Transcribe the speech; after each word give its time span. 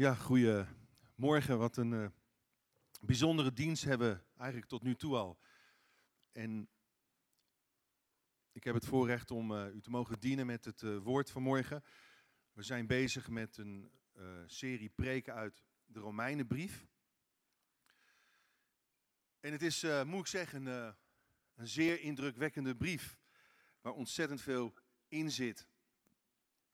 Ja, 0.00 0.14
goedemorgen. 0.14 1.58
Wat 1.58 1.76
een 1.76 1.92
eh, 1.92 2.06
bijzondere 3.00 3.52
dienst 3.52 3.84
hebben 3.84 4.24
eigenlijk 4.36 4.68
tot 4.68 4.82
nu 4.82 4.94
toe 4.94 5.16
al. 5.16 5.38
En 6.32 6.68
ik 8.52 8.64
heb 8.64 8.74
het 8.74 8.86
voorrecht 8.86 9.30
om 9.30 9.56
eh, 9.56 9.74
u 9.74 9.80
te 9.80 9.90
mogen 9.90 10.20
dienen 10.20 10.46
met 10.46 10.64
het 10.64 10.82
eh, 10.82 10.96
woord 10.96 11.30
vanmorgen. 11.30 11.84
We 12.52 12.62
zijn 12.62 12.86
bezig 12.86 13.28
met 13.28 13.56
een 13.56 13.90
serie 14.46 14.88
preken 14.88 15.34
uit 15.34 15.64
de 15.86 16.00
Romeinenbrief. 16.00 16.86
En 19.40 19.52
het 19.52 19.62
is, 19.62 19.86
moet 20.04 20.20
ik 20.20 20.26
zeggen, 20.26 20.66
een 20.66 21.68
zeer 21.68 22.00
indrukwekkende 22.00 22.76
brief 22.76 23.18
waar 23.80 23.92
ontzettend 23.92 24.40
veel 24.40 24.74
in 25.08 25.30
zit. 25.30 25.68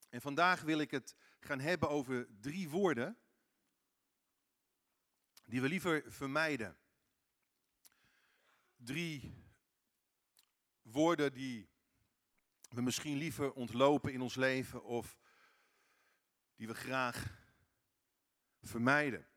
En 0.09 0.21
vandaag 0.21 0.61
wil 0.61 0.79
ik 0.79 0.91
het 0.91 1.15
gaan 1.47 1.59
hebben 1.59 1.89
over 1.89 2.27
drie 2.39 2.69
woorden 2.69 3.17
die 5.45 5.61
we 5.61 5.67
liever 5.67 6.03
vermijden. 6.07 6.77
Drie 8.75 9.45
woorden 10.81 11.33
die 11.33 11.69
we 12.69 12.81
misschien 12.81 13.17
liever 13.17 13.53
ontlopen 13.53 14.13
in 14.13 14.21
ons 14.21 14.35
leven 14.35 14.83
of 14.83 15.17
die 16.55 16.67
we 16.67 16.73
graag 16.73 17.45
vermijden. 18.61 19.27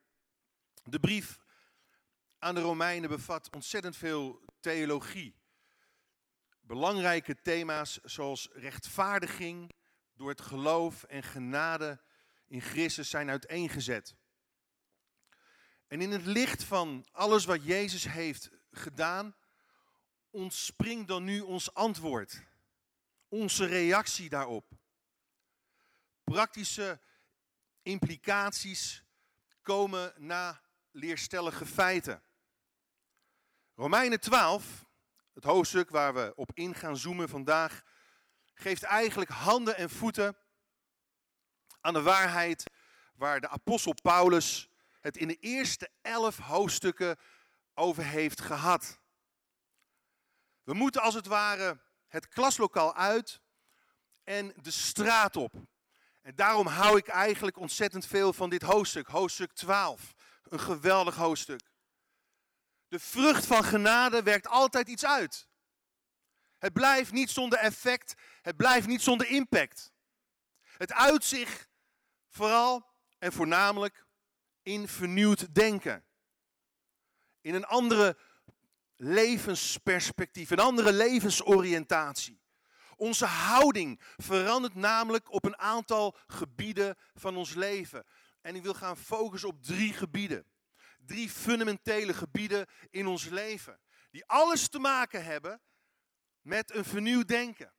De 0.83 1.01
brief 1.01 1.39
aan 2.39 2.55
de 2.55 2.61
Romeinen 2.61 3.09
bevat 3.09 3.51
ontzettend 3.51 3.97
veel 3.97 4.45
theologie. 4.61 5.35
Belangrijke 6.61 7.41
thema's 7.41 7.99
zoals 8.03 8.49
rechtvaardiging, 8.53 9.71
door 10.21 10.29
het 10.29 10.41
geloof 10.41 11.03
en 11.03 11.23
genade 11.23 12.01
in 12.47 12.61
Christus 12.61 13.11
zijn 13.11 13.31
uiteengezet. 13.31 14.15
En 15.87 16.01
in 16.01 16.11
het 16.11 16.27
licht 16.27 16.65
van 16.65 17.07
alles 17.13 17.45
wat 17.45 17.65
Jezus 17.65 18.05
heeft 18.05 18.51
gedaan, 18.71 19.35
ontspringt 20.31 21.09
dan 21.09 21.25
nu 21.25 21.41
ons 21.41 21.75
antwoord, 21.75 22.43
onze 23.29 23.65
reactie 23.67 24.29
daarop. 24.29 24.73
Praktische 26.25 27.01
implicaties 27.83 29.05
komen 29.63 30.13
na 30.17 30.61
leerstellige 30.91 31.67
feiten. 31.67 32.23
Romeinen 33.75 34.21
12, 34.21 34.87
het 35.35 35.45
hoofdstuk 35.45 35.91
waar 35.91 36.15
we 36.15 36.33
op 36.37 36.51
in 36.55 36.75
gaan 36.75 36.97
zoomen 36.97 37.29
vandaag, 37.29 37.83
geeft 38.61 38.83
eigenlijk 38.83 39.31
handen 39.31 39.77
en 39.77 39.91
voeten 39.91 40.37
aan 41.81 41.93
de 41.93 42.03
waarheid 42.03 42.63
waar 43.15 43.41
de 43.41 43.49
apostel 43.49 43.95
Paulus 44.03 44.69
het 45.01 45.17
in 45.17 45.29
de 45.29 45.37
eerste 45.41 45.91
elf 46.03 46.37
hoofdstukken 46.37 47.17
over 47.75 48.05
heeft 48.05 48.41
gehad. 48.41 49.01
We 50.63 50.75
moeten 50.75 51.03
als 51.03 51.15
het 51.15 51.27
ware 51.27 51.81
het 52.07 52.29
klaslokaal 52.29 52.95
uit 52.95 53.41
en 54.25 54.53
de 54.57 54.71
straat 54.71 55.37
op. 55.37 55.55
En 56.23 56.35
daarom 56.35 56.67
hou 56.67 56.97
ik 56.97 57.09
eigenlijk 57.09 57.57
ontzettend 57.57 58.07
veel 58.07 58.33
van 58.33 58.51
dit 58.51 58.63
hoofdstuk, 58.63 59.07
hoofdstuk 59.07 59.53
12. 59.53 60.15
Een 60.43 60.61
geweldig 60.61 61.17
hoofdstuk. 61.17 61.61
De 62.89 62.99
vrucht 62.99 63.47
van 63.47 63.65
genade 63.65 64.23
werkt 64.23 64.49
altijd 64.49 64.89
iets 64.89 65.05
uit. 65.05 65.50
Het 66.61 66.73
blijft 66.73 67.13
niet 67.13 67.31
zonder 67.31 67.59
effect, 67.59 68.15
het 68.43 68.57
blijft 68.57 68.87
niet 68.87 69.03
zonder 69.03 69.29
impact. 69.29 69.93
Het 70.63 70.93
uit 70.93 71.25
zich 71.25 71.69
vooral 72.29 72.87
en 73.19 73.33
voornamelijk 73.33 74.07
in 74.63 74.89
vernieuwd 74.89 75.55
denken. 75.55 76.05
In 77.41 77.55
een 77.55 77.65
andere 77.65 78.17
levensperspectief, 78.97 80.51
een 80.51 80.59
andere 80.59 80.93
levensoriëntatie. 80.93 82.41
Onze 82.97 83.27
houding 83.27 84.01
verandert 84.17 84.75
namelijk 84.75 85.33
op 85.33 85.45
een 85.45 85.59
aantal 85.59 86.17
gebieden 86.27 86.97
van 87.15 87.37
ons 87.37 87.55
leven. 87.55 88.07
En 88.41 88.57
ik 88.57 88.63
wil 88.63 88.75
gaan 88.75 88.97
focussen 88.97 89.49
op 89.49 89.63
drie 89.63 89.93
gebieden. 89.93 90.47
Drie 90.99 91.31
fundamentele 91.31 92.15
gebieden 92.15 92.67
in 92.91 93.07
ons 93.07 93.25
leven. 93.25 93.81
Die 94.11 94.27
alles 94.27 94.69
te 94.69 94.79
maken 94.79 95.25
hebben 95.25 95.61
met 96.43 96.75
een 96.75 96.85
vernieuwd 96.85 97.29
denken. 97.29 97.75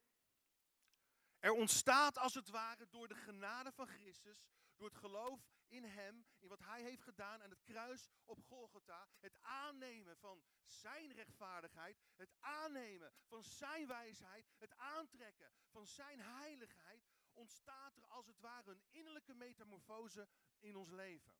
Er 1.39 1.51
ontstaat 1.51 2.17
als 2.17 2.33
het 2.33 2.49
ware 2.49 2.88
door 2.89 3.07
de 3.07 3.16
genade 3.16 3.72
van 3.72 3.88
Christus, 3.88 4.45
door 4.75 4.88
het 4.88 4.97
geloof 4.97 5.49
in 5.67 5.83
Hem, 5.83 6.25
in 6.39 6.47
wat 6.47 6.59
Hij 6.59 6.81
heeft 6.81 7.01
gedaan 7.01 7.44
aan 7.44 7.49
het 7.49 7.63
kruis 7.63 8.09
op 8.25 8.41
Golgotha, 8.47 9.07
het 9.19 9.38
aannemen 9.41 10.17
van 10.17 10.44
Zijn 10.66 11.13
rechtvaardigheid, 11.13 11.97
het 12.16 12.33
aannemen 12.39 13.11
van 13.27 13.44
Zijn 13.44 13.88
wijsheid, 13.88 14.45
het 14.57 14.78
aantrekken 14.78 15.51
van 15.69 15.88
Zijn 15.88 16.19
heiligheid, 16.19 17.09
ontstaat 17.33 17.97
er 17.97 18.07
als 18.07 18.25
het 18.25 18.39
ware 18.39 18.72
een 18.72 18.83
innerlijke 18.89 19.33
metamorfose 19.33 20.28
in 20.59 20.75
ons 20.75 20.89
leven. 20.89 21.33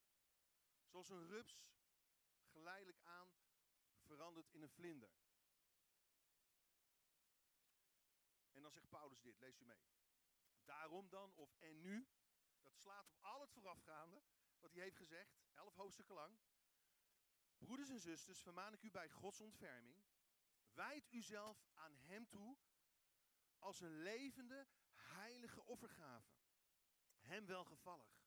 Zoals 0.86 1.10
een 1.10 1.28
rups 1.28 1.66
geleidelijk 2.52 3.00
aan 3.04 3.32
verandert 4.02 4.50
in 4.50 4.62
een 4.62 4.70
vlinder. 4.70 5.10
En 8.62 8.68
dan 8.68 8.76
zegt 8.76 8.90
Paulus 8.90 9.22
dit, 9.22 9.40
lees 9.40 9.60
u 9.60 9.66
mee. 9.66 9.86
Daarom 10.64 11.10
dan, 11.10 11.34
of 11.36 11.56
en 11.60 11.82
nu, 11.82 12.08
dat 12.62 12.78
slaat 12.78 13.08
op 13.08 13.18
al 13.22 13.42
het 13.42 13.52
voorafgaande, 13.52 14.22
wat 14.60 14.74
hij 14.74 14.82
heeft 14.82 14.98
gezegd, 14.98 15.42
elf 15.54 15.76
hoofdstukken 15.76 16.16
lang. 16.16 16.40
Broeders 17.58 17.90
en 17.90 18.00
zusters, 18.00 18.42
vermaan 18.42 18.74
ik 18.74 18.82
u 18.82 18.92
bij 18.92 19.10
Gods 19.10 19.42
ontferming, 19.42 20.04
wijd 20.72 21.12
uzelf 21.12 21.66
aan 21.74 21.96
Hem 21.96 22.28
toe 22.28 22.58
als 23.60 23.80
een 23.80 24.02
levende, 24.02 24.68
heilige 24.94 25.66
offergave. 25.66 26.34
Hem 27.20 27.46
welgevallig. 27.46 28.26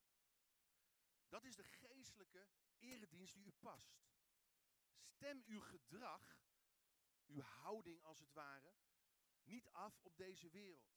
Dat 1.29 1.45
is 1.45 1.57
de 1.57 1.65
geestelijke 1.65 2.49
eredienst 2.79 3.35
die 3.35 3.45
u 3.45 3.53
past. 3.53 4.03
Stem 5.03 5.43
uw 5.47 5.61
gedrag, 5.61 6.39
uw 7.27 7.41
houding 7.41 8.03
als 8.03 8.19
het 8.19 8.33
ware, 8.33 8.75
niet 9.45 9.69
af 9.69 10.01
op 10.03 10.17
deze 10.17 10.51
wereld. 10.51 10.95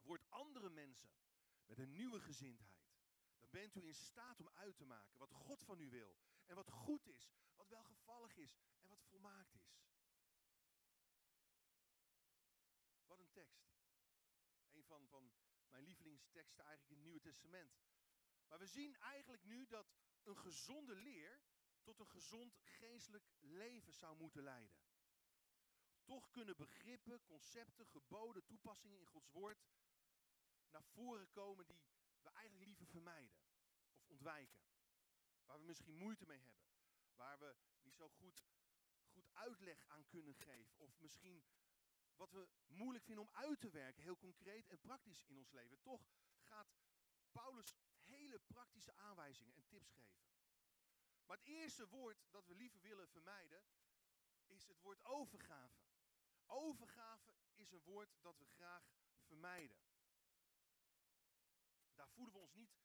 Word 0.00 0.30
andere 0.30 0.70
mensen 0.70 1.10
met 1.64 1.78
een 1.78 1.92
nieuwe 1.92 2.20
gezindheid. 2.20 2.86
Dan 3.38 3.50
bent 3.50 3.74
u 3.74 3.86
in 3.86 3.94
staat 3.94 4.40
om 4.40 4.48
uit 4.48 4.76
te 4.76 4.84
maken 4.84 5.18
wat 5.18 5.32
God 5.32 5.62
van 5.62 5.80
u 5.80 5.90
wil. 5.90 6.16
En 6.46 6.54
wat 6.54 6.70
goed 6.70 7.06
is, 7.06 7.32
wat 7.54 7.68
welgevallig 7.68 8.36
is 8.36 8.60
en 8.82 8.88
wat 8.88 9.02
volmaakt 9.02 9.54
is. 9.54 9.76
Wat 13.06 13.18
een 13.18 13.30
tekst. 13.30 13.66
Een 14.70 14.84
van, 14.84 15.08
van 15.08 15.32
mijn 15.68 15.84
lievelingsteksten 15.84 16.64
eigenlijk 16.64 16.90
in 16.90 16.96
het 16.96 17.04
Nieuwe 17.04 17.20
Testament. 17.20 17.78
Maar 18.48 18.58
we 18.58 18.66
zien 18.66 18.96
eigenlijk 18.96 19.44
nu 19.44 19.66
dat 19.66 19.94
een 20.22 20.36
gezonde 20.36 20.94
leer 20.94 21.40
tot 21.82 21.98
een 21.98 22.08
gezond 22.08 22.56
geestelijk 22.62 23.24
leven 23.38 23.92
zou 23.92 24.16
moeten 24.16 24.42
leiden. 24.42 24.76
Toch 26.08 26.30
kunnen 26.30 26.56
begrippen, 26.56 27.24
concepten, 27.24 27.86
geboden, 27.86 28.44
toepassingen 28.44 28.98
in 28.98 29.06
Gods 29.06 29.30
woord 29.30 29.58
naar 30.70 30.84
voren 30.84 31.30
komen 31.30 31.66
die 31.66 31.80
we 32.22 32.28
eigenlijk 32.28 32.64
liever 32.64 32.86
vermijden 32.86 33.36
of 33.96 34.06
ontwijken. 34.06 34.60
Waar 35.44 35.58
we 35.58 35.64
misschien 35.64 35.96
moeite 35.96 36.26
mee 36.26 36.38
hebben. 36.38 36.62
Waar 37.14 37.38
we 37.38 37.56
niet 37.80 37.94
zo 37.94 38.08
goed, 38.08 38.46
goed 39.06 39.28
uitleg 39.32 39.84
aan 39.86 40.06
kunnen 40.06 40.34
geven. 40.34 40.78
Of 40.78 40.98
misschien 40.98 41.44
wat 42.16 42.30
we 42.32 42.48
moeilijk 42.66 43.04
vinden 43.04 43.24
om 43.24 43.34
uit 43.34 43.60
te 43.60 43.70
werken, 43.70 44.02
heel 44.02 44.18
concreet 44.18 44.68
en 44.68 44.80
praktisch 44.80 45.24
in 45.24 45.38
ons 45.38 45.50
leven. 45.50 45.80
Toch 45.80 46.08
gaat 46.40 46.74
Paulus 47.32 47.76
hele 48.00 48.38
praktische 48.38 48.94
aanwijzingen 48.94 49.54
en 49.54 49.66
tips 49.66 49.90
geven. 49.90 50.26
Maar 51.26 51.36
het 51.36 51.46
eerste 51.46 51.88
woord 51.88 52.26
dat 52.30 52.46
we 52.46 52.54
liever 52.54 52.80
willen 52.80 53.08
vermijden 53.08 53.64
is 54.46 54.66
het 54.66 54.80
woord 54.80 55.04
overgave. 55.04 55.87
Is 57.68 57.74
een 57.74 57.84
woord 57.84 58.22
dat 58.22 58.38
we 58.38 58.44
graag 58.44 58.84
vermijden. 59.26 59.76
Daar 61.94 62.08
voelen 62.08 62.34
we 62.34 62.40
ons 62.40 62.54
niet 62.54 62.78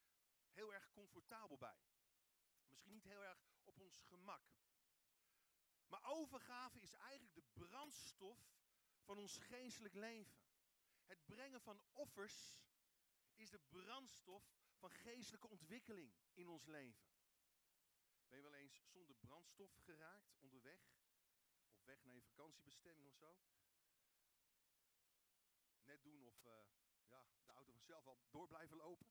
heel 0.52 0.74
erg 0.74 0.92
comfortabel 0.92 1.58
bij. 1.58 1.78
Misschien 2.68 2.92
niet 2.92 3.04
heel 3.04 3.24
erg 3.24 3.40
op 3.64 3.80
ons 3.80 3.98
gemak. 4.00 4.44
Maar 5.88 6.04
overgave 6.04 6.80
is 6.80 6.92
eigenlijk 6.92 7.34
de 7.34 7.44
brandstof 7.54 8.40
van 9.02 9.18
ons 9.18 9.38
geestelijk 9.38 9.94
leven. 9.94 10.38
Het 11.06 11.26
brengen 11.26 11.62
van 11.62 11.82
offers 11.92 12.58
is 13.36 13.50
de 13.50 13.60
brandstof 13.60 14.44
van 14.78 14.92
geestelijke 14.92 15.48
ontwikkeling 15.48 16.14
in 16.34 16.48
ons 16.48 16.66
leven. 16.66 17.06
Ben 18.28 18.38
je 18.38 18.44
wel 18.44 18.54
eens 18.54 18.84
zonder 18.92 19.16
brandstof 19.16 19.74
geraakt 19.76 20.34
onderweg? 20.40 20.82
Of 21.72 21.84
weg 21.84 22.04
naar 22.04 22.16
je 22.16 22.22
vakantiebestemming 22.22 23.08
of 23.08 23.16
zo? 23.16 23.38
Net 25.86 26.04
doen 26.04 26.24
of 26.26 26.44
uh, 26.44 26.52
ja, 27.06 27.26
de 27.46 27.52
auto 27.52 27.72
vanzelf 27.72 28.08
al 28.08 28.20
door 28.30 28.48
blijven 28.48 28.78
lopen. 28.78 29.08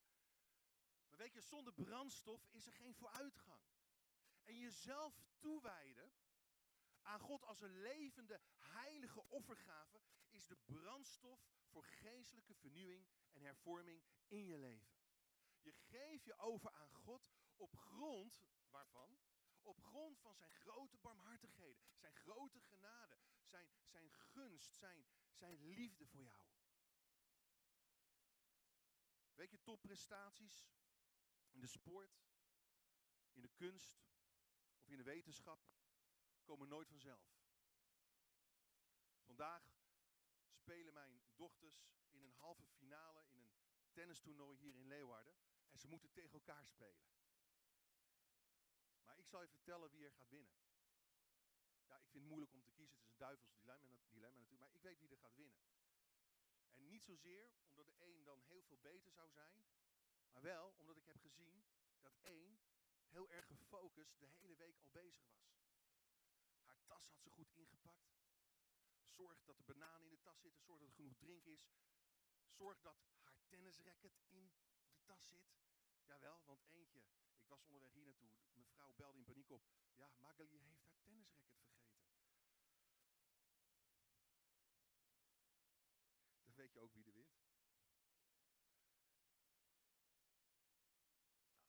Maar 1.08 1.18
weet 1.18 1.32
je, 1.32 1.40
zonder 1.40 1.72
brandstof 1.72 2.48
is 2.50 2.66
er 2.66 2.72
geen 2.72 2.94
vooruitgang. 2.94 3.62
En 4.42 4.58
jezelf 4.58 5.22
toewijden 5.38 6.12
aan 7.02 7.20
God 7.20 7.44
als 7.44 7.60
een 7.60 7.80
levende, 7.80 8.40
heilige 8.56 9.28
offergave 9.28 10.00
is 10.30 10.46
de 10.46 10.56
brandstof 10.56 11.46
voor 11.66 11.84
geestelijke 11.84 12.54
vernieuwing 12.54 13.06
en 13.32 13.42
hervorming 13.42 14.02
in 14.26 14.46
je 14.46 14.58
leven. 14.58 14.92
Je 15.60 15.72
geeft 15.72 16.24
je 16.24 16.38
over 16.38 16.72
aan 16.72 16.94
God 16.94 17.30
op 17.56 17.76
grond 17.76 18.42
waarvan? 18.70 19.18
Op 19.62 19.80
grond 19.80 20.18
van 20.18 20.34
zijn 20.34 20.52
grote 20.52 20.96
barmhartigheden, 20.96 21.82
zijn 21.94 22.14
grote 22.14 22.60
genade, 22.60 23.18
zijn, 23.42 23.68
zijn 23.82 24.12
gunst, 24.12 24.74
zijn, 24.74 25.04
zijn 25.30 25.58
liefde 25.64 26.06
voor 26.06 26.22
jou. 26.22 26.51
Weet 29.42 29.50
je, 29.50 29.62
topprestaties 29.62 30.66
in 31.50 31.60
de 31.60 31.66
sport, 31.66 32.22
in 33.32 33.42
de 33.42 33.48
kunst 33.48 34.04
of 34.80 34.88
in 34.88 34.96
de 34.96 35.02
wetenschap 35.02 35.60
komen 36.44 36.68
nooit 36.68 36.88
vanzelf. 36.88 37.40
Vandaag 39.24 39.64
spelen 40.50 40.92
mijn 40.92 41.22
dochters 41.34 41.90
in 42.10 42.22
een 42.22 42.32
halve 42.32 42.66
finale 42.66 43.26
in 43.28 43.38
een 43.38 43.52
tennistoernooi 43.92 44.58
hier 44.58 44.74
in 44.74 44.86
Leeuwarden. 44.86 45.36
En 45.70 45.78
ze 45.78 45.88
moeten 45.88 46.12
tegen 46.12 46.32
elkaar 46.32 46.66
spelen. 46.66 47.06
Maar 49.04 49.18
ik 49.18 49.26
zal 49.26 49.42
je 49.42 49.48
vertellen 49.48 49.90
wie 49.90 50.04
er 50.04 50.12
gaat 50.12 50.28
winnen. 50.28 50.54
Ja, 51.86 51.96
ik 51.96 52.08
vind 52.08 52.14
het 52.14 52.28
moeilijk 52.28 52.52
om 52.52 52.62
te 52.62 52.72
kiezen. 52.72 52.96
Het 52.96 53.04
is 53.04 53.10
een 53.10 53.16
duivels 53.16 53.52
dilemma, 53.54 53.98
dilemma 54.08 54.38
natuurlijk. 54.38 54.60
Maar 54.60 54.74
ik 54.74 54.82
weet 54.82 55.00
wie 55.00 55.10
er 55.10 55.18
gaat 55.18 55.34
winnen. 55.34 55.60
En 56.74 56.88
niet 56.88 57.02
zozeer 57.02 57.52
omdat 57.64 57.86
de 57.86 58.04
een 58.04 58.24
dan 58.24 58.42
heel 58.42 58.62
veel 58.62 58.78
beter 58.78 59.12
zou 59.12 59.30
zijn. 59.30 59.64
Maar 60.30 60.42
wel 60.42 60.74
omdat 60.76 60.96
ik 60.96 61.06
heb 61.06 61.20
gezien 61.20 61.64
dat 62.00 62.18
één 62.20 62.60
heel 63.08 63.30
erg 63.30 63.46
gefocust 63.46 64.18
de 64.18 64.26
hele 64.26 64.56
week 64.56 64.78
al 64.78 64.88
bezig 64.90 65.24
was. 65.30 65.52
Haar 66.62 66.84
tas 66.86 67.06
had 67.06 67.20
ze 67.20 67.30
goed 67.30 67.52
ingepakt. 67.52 68.12
Zorg 69.08 69.44
dat 69.44 69.56
de 69.56 69.64
bananen 69.64 70.02
in 70.02 70.10
de 70.10 70.20
tas 70.20 70.40
zitten. 70.40 70.62
Zorg 70.62 70.80
dat 70.80 70.88
er 70.88 70.94
genoeg 70.94 71.16
drink 71.16 71.44
is. 71.44 71.68
Zorg 72.48 72.80
dat 72.80 72.96
haar 73.22 73.34
tennisracket 73.46 74.20
in 74.28 74.52
de 74.90 75.04
tas 75.04 75.28
zit. 75.28 75.52
Jawel, 76.04 76.42
want 76.44 76.64
eentje, 76.64 77.02
ik 77.34 77.48
was 77.48 77.62
onderweg 77.64 77.92
hier 77.92 78.04
naartoe. 78.04 78.36
Mevrouw 78.52 78.92
belde 78.94 79.18
in 79.18 79.24
paniek 79.24 79.50
op. 79.50 79.62
Ja, 79.94 80.12
Magali 80.18 80.60
heeft 80.60 80.84
haar 80.84 81.00
tennisracket 81.00 81.58
vergeten. 81.58 82.02
Dan 86.44 86.54
je 86.72 86.80
ook 86.80 86.92
wie 86.92 87.04
er 87.04 87.12
wint. 87.12 87.40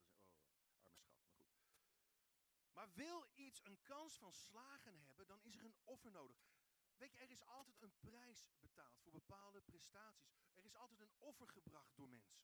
Oh, 0.75 0.87
arme 0.87 1.37
maar 1.37 1.47
goed. 1.47 2.73
Maar 2.73 2.93
wil 2.93 3.27
iets 3.33 3.63
een 3.63 3.81
kans 3.81 4.17
van 4.17 4.33
slagen 4.33 4.99
hebben, 4.99 5.27
dan 5.27 5.41
is 5.41 5.55
er 5.55 5.65
een 5.65 5.79
offer 5.83 6.11
nodig. 6.11 6.49
Weet 6.97 7.11
je, 7.11 7.19
er 7.19 7.29
is 7.29 7.45
altijd 7.45 7.81
een 7.81 7.99
prijs 7.99 8.51
betaald 8.59 8.99
voor 9.01 9.11
bepaalde 9.11 9.61
prestaties. 9.61 10.49
Er 10.55 10.65
is 10.65 10.75
altijd 10.75 10.99
een 10.99 11.13
offer 11.17 11.47
gebracht 11.47 11.95
door 11.95 12.09
mensen 12.09 12.41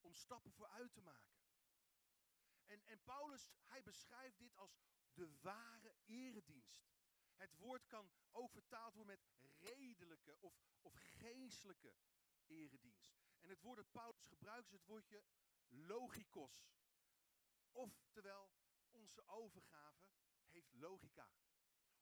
om 0.00 0.14
stappen 0.14 0.52
vooruit 0.52 0.92
te 0.92 1.00
maken. 1.00 1.42
En, 2.66 2.86
en 2.86 3.02
Paulus, 3.02 3.48
hij 3.64 3.82
beschrijft 3.82 4.38
dit 4.38 4.56
als 4.56 4.78
de 5.12 5.40
ware 5.40 5.94
eredienst. 6.04 6.93
Het 7.44 7.56
woord 7.56 7.86
kan 7.86 8.10
ook 8.30 8.50
vertaald 8.50 8.94
worden 8.94 9.16
met 9.16 9.58
redelijke 9.58 10.36
of, 10.40 10.54
of 10.80 10.94
geestelijke 10.94 11.94
eredienst. 12.46 13.16
En 13.40 13.48
het 13.48 13.60
woord 13.60 13.76
dat 13.76 13.92
Paulus 13.92 14.26
gebruikt 14.26 14.66
is 14.66 14.72
het 14.72 14.84
woordje 14.84 15.24
logikos. 15.68 16.72
Oftewel, 17.72 18.52
onze 18.90 19.26
overgave 19.26 20.06
heeft 20.50 20.72
logica. 20.72 21.30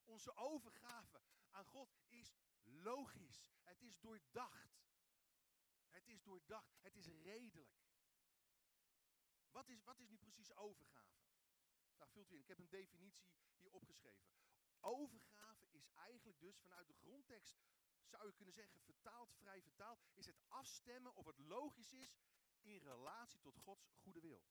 Onze 0.05 0.37
overgave 0.37 1.23
aan 1.51 1.65
God 1.65 1.97
is 2.09 2.37
logisch. 2.63 3.53
Het 3.63 3.83
is 3.83 3.99
doordacht. 4.01 4.85
Het 5.89 6.09
is 6.09 6.23
doordacht. 6.23 6.83
Het 6.83 6.97
is 6.97 7.07
redelijk. 7.07 7.81
Wat 9.51 9.69
is, 9.69 9.83
wat 9.83 9.99
is 9.99 10.09
nu 10.09 10.19
precies 10.19 10.55
overgave? 10.55 11.21
Nou, 11.99 12.11
vult 12.11 12.31
u 12.31 12.35
in. 12.35 12.41
Ik 12.41 12.49
heb 12.49 12.59
een 12.59 12.69
definitie 12.69 13.29
hier 13.57 13.71
opgeschreven. 13.71 14.42
Overgave 14.85 15.67
is 15.71 15.87
eigenlijk 15.95 16.41
dus 16.41 16.59
vanuit 16.59 16.87
de 16.87 16.95
grondtekst, 16.95 17.57
zou 18.05 18.27
je 18.27 18.33
kunnen 18.33 18.55
zeggen, 18.55 18.81
vertaald, 18.81 19.33
vrij 19.35 19.63
vertaald, 19.63 20.01
is 20.15 20.27
het 20.27 20.41
afstemmen 20.49 21.15
of 21.15 21.27
het 21.27 21.39
logisch 21.39 21.93
is 21.93 22.19
in 22.61 22.79
relatie 22.79 23.41
tot 23.41 23.57
Gods 23.57 23.89
goede 24.03 24.21
wil. 24.21 24.43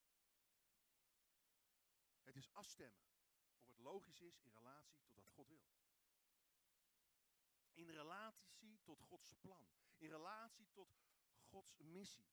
Het 2.23 2.35
is 2.35 2.53
afstemmen 2.53 3.03
of 3.59 3.67
het 3.67 3.77
logisch 3.77 4.21
is 4.21 4.39
in 4.39 4.51
relatie 4.51 4.99
tot 5.01 5.15
wat 5.15 5.27
God 5.27 5.47
wil. 5.47 5.63
In 7.73 7.89
relatie 7.89 8.79
tot 8.83 9.01
Gods 9.01 9.31
plan. 9.39 9.67
In 9.97 10.09
relatie 10.09 10.67
tot 10.71 10.97
Gods 11.49 11.77
missie. 11.77 12.29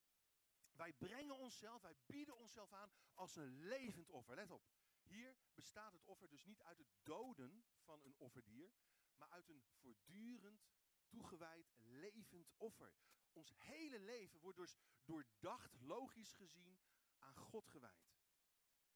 Wij 0.73 0.93
brengen 0.93 1.37
onszelf, 1.37 1.83
wij 1.83 1.97
bieden 2.07 2.37
onszelf 2.37 2.73
aan 2.73 2.93
als 3.15 3.37
een 3.37 3.59
levend 3.67 4.11
offer. 4.11 4.35
Let 4.35 4.51
op. 4.51 4.78
Hier 5.09 5.37
bestaat 5.55 5.93
het 5.93 6.05
offer 6.05 6.29
dus 6.29 6.45
niet 6.45 6.63
uit 6.63 6.79
het 6.79 6.89
doden 7.03 7.65
van 7.79 8.03
een 8.05 8.15
offerdier, 8.17 8.73
maar 9.17 9.29
uit 9.29 9.49
een 9.49 9.63
voortdurend 9.63 10.69
toegewijd 11.09 11.75
levend 11.77 12.51
offer. 12.57 12.95
Ons 13.33 13.53
hele 13.59 13.99
leven 13.99 14.41
wordt 14.41 14.59
dus 14.59 14.77
doordacht, 15.05 15.81
logisch 15.81 16.33
gezien, 16.33 16.81
aan 17.19 17.37
God 17.37 17.69
gewijd. 17.69 18.17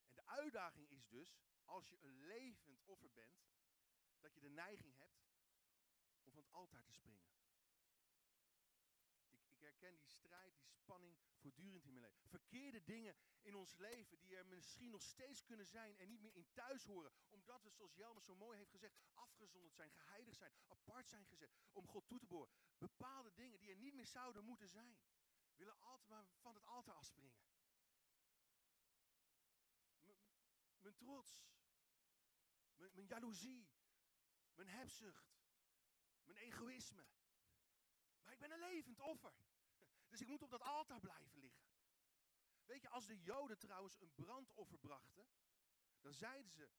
En 0.06 0.14
de 0.14 0.26
uitdaging 0.26 0.90
is 0.90 1.08
dus, 1.08 1.36
als 1.64 1.88
je 1.88 2.02
een 2.02 2.26
levend 2.26 2.82
offer 2.84 3.12
bent, 3.12 3.50
dat 4.20 4.34
je 4.34 4.40
de 4.40 4.50
neiging 4.50 4.96
hebt 4.96 5.24
om 6.22 6.32
van 6.32 6.42
het 6.42 6.52
altaar 6.52 6.84
te 6.84 6.92
springen. 6.92 7.30
Ik, 9.28 9.44
ik 9.48 9.60
herken 9.60 9.96
die 9.96 10.08
strijd, 10.08 10.54
die 10.60 10.72
spanning 10.72 11.18
voortdurend 11.42 11.84
in 11.84 11.92
mijn 11.92 12.06
leven. 12.06 12.28
Verkeerde 12.28 12.82
dingen 12.82 13.16
in 13.40 13.54
ons 13.54 13.76
leven 13.76 14.20
die 14.20 14.36
er 14.36 14.46
misschien 14.46 14.90
nog 14.90 15.02
steeds 15.02 15.44
kunnen 15.44 15.66
zijn 15.66 15.98
en 15.98 16.08
niet 16.08 16.20
meer 16.20 16.34
in 16.34 16.46
thuis 16.52 16.84
horen. 16.84 17.12
Omdat 17.28 17.62
we, 17.62 17.70
zoals 17.70 17.94
Jelmer 17.94 18.22
zo 18.22 18.34
mooi 18.36 18.58
heeft 18.58 18.70
gezegd, 18.70 18.96
afgezonderd 19.14 19.74
zijn, 19.74 19.90
geheiligd 19.90 20.36
zijn, 20.36 20.52
apart 20.68 21.08
zijn 21.08 21.26
gezet. 21.26 21.50
Om 21.72 21.86
God 21.86 22.08
toe 22.08 22.18
te 22.18 22.26
boren. 22.26 22.50
Bepaalde 22.78 23.32
dingen 23.34 23.58
die 23.58 23.70
er 23.70 23.76
niet 23.76 23.94
meer 23.94 24.06
zouden 24.06 24.44
moeten 24.44 24.68
zijn. 24.68 24.98
Willen 25.54 25.80
altijd 25.80 26.08
maar 26.08 26.26
van 26.40 26.54
het 26.54 26.64
altaar 26.64 26.94
afspringen. 26.94 27.40
mijn 30.82 30.96
trots, 30.96 31.44
mijn, 32.76 32.94
mijn 32.94 33.06
jaloezie, 33.06 33.68
mijn 34.54 34.68
hebzucht, 34.68 35.34
mijn 36.24 36.38
egoïsme. 36.38 37.06
Maar 38.22 38.32
ik 38.32 38.38
ben 38.38 38.50
een 38.50 38.58
levend 38.58 39.00
offer. 39.00 39.32
Dus 40.12 40.20
ik 40.20 40.28
moet 40.28 40.42
op 40.42 40.50
dat 40.50 40.62
altaar 40.62 41.00
blijven 41.00 41.38
liggen. 41.38 41.64
Weet 42.64 42.82
je, 42.82 42.88
als 42.88 43.06
de 43.06 43.22
Joden 43.22 43.58
trouwens 43.58 44.00
een 44.00 44.14
brandoffer 44.14 44.78
brachten, 44.78 45.28
dan 46.00 46.12
zeiden 46.12 46.50
ze 46.50 46.70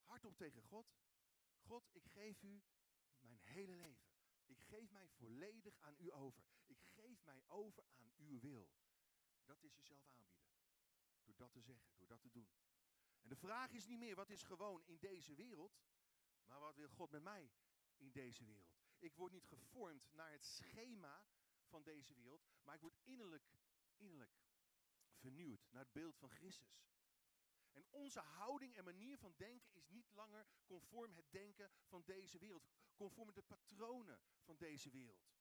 hardop 0.00 0.36
tegen 0.36 0.62
God: 0.62 0.94
God, 1.56 1.88
ik 1.92 2.06
geef 2.06 2.42
u 2.42 2.62
mijn 3.18 3.38
hele 3.38 3.74
leven. 3.74 4.12
Ik 4.44 4.60
geef 4.60 4.90
mij 4.90 5.08
volledig 5.08 5.78
aan 5.80 5.96
u 5.98 6.12
over. 6.12 6.44
Ik 6.66 6.80
geef 6.80 7.24
mij 7.24 7.44
over 7.46 7.84
aan 7.94 8.12
uw 8.16 8.40
wil. 8.40 8.70
Dat 9.44 9.62
is 9.62 9.74
jezelf 9.74 10.08
aanbieden. 10.08 10.52
Door 11.22 11.36
dat 11.36 11.52
te 11.52 11.60
zeggen, 11.60 11.96
door 11.96 12.08
dat 12.08 12.20
te 12.20 12.30
doen. 12.30 12.48
En 13.20 13.28
de 13.28 13.36
vraag 13.36 13.72
is 13.72 13.86
niet 13.86 13.98
meer 13.98 14.14
wat 14.14 14.30
is 14.30 14.42
gewoon 14.42 14.84
in 14.84 14.98
deze 14.98 15.34
wereld, 15.34 15.80
maar 16.44 16.60
wat 16.60 16.76
wil 16.76 16.88
God 16.88 17.10
met 17.10 17.22
mij 17.22 17.50
in 17.96 18.10
deze 18.10 18.44
wereld? 18.44 18.82
Ik 18.98 19.14
word 19.14 19.32
niet 19.32 19.46
gevormd 19.46 20.12
naar 20.12 20.30
het 20.30 20.44
schema 20.44 21.24
van 21.74 21.82
deze 21.82 22.14
wereld, 22.14 22.46
maar 22.62 22.74
ik 22.74 22.80
word 22.80 22.98
innerlijk, 23.04 23.52
innerlijk 23.96 24.36
vernieuwd 25.14 25.68
naar 25.70 25.82
het 25.82 25.92
beeld 25.92 26.16
van 26.16 26.30
Christus. 26.30 26.86
En 27.72 27.86
onze 27.90 28.20
houding 28.20 28.76
en 28.76 28.84
manier 28.84 29.18
van 29.18 29.34
denken 29.36 29.74
is 29.74 29.88
niet 29.88 30.10
langer 30.12 30.46
conform 30.64 31.16
het 31.16 31.32
denken 31.32 31.70
van 31.86 32.02
deze 32.04 32.38
wereld, 32.38 32.66
conform 32.94 33.32
de 33.34 33.42
patronen 33.42 34.20
van 34.42 34.56
deze 34.56 34.90
wereld. 34.90 35.32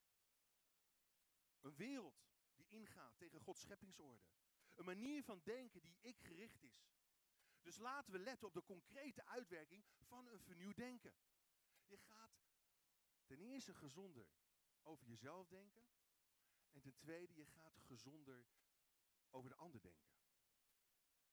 Een 1.62 1.76
wereld 1.76 2.24
die 2.56 2.68
ingaat 2.68 3.18
tegen 3.18 3.40
Gods 3.40 3.62
scheppingsorde. 3.62 4.24
Een 4.74 4.86
manier 4.86 5.24
van 5.24 5.42
denken 5.44 5.82
die 5.82 5.98
ik 6.02 6.20
gericht 6.20 6.64
is. 6.64 6.88
Dus 7.62 7.78
laten 7.78 8.12
we 8.12 8.20
letten 8.20 8.48
op 8.48 8.54
de 8.54 8.64
concrete 8.64 9.26
uitwerking 9.26 9.86
van 10.02 10.28
een 10.28 10.42
vernieuwd 10.42 10.76
denken. 10.76 11.14
Je 11.86 11.98
gaat 11.98 12.42
ten 13.26 13.40
eerste 13.40 13.74
gezonder 13.74 14.28
over 14.82 15.08
jezelf 15.08 15.48
denken. 15.48 15.93
En 16.74 16.82
ten 16.82 16.96
tweede, 16.96 17.34
je 17.36 17.46
gaat 17.46 17.78
gezonder 17.78 18.46
over 19.30 19.50
de 19.50 19.56
ander 19.56 19.82
denken. 19.82 20.12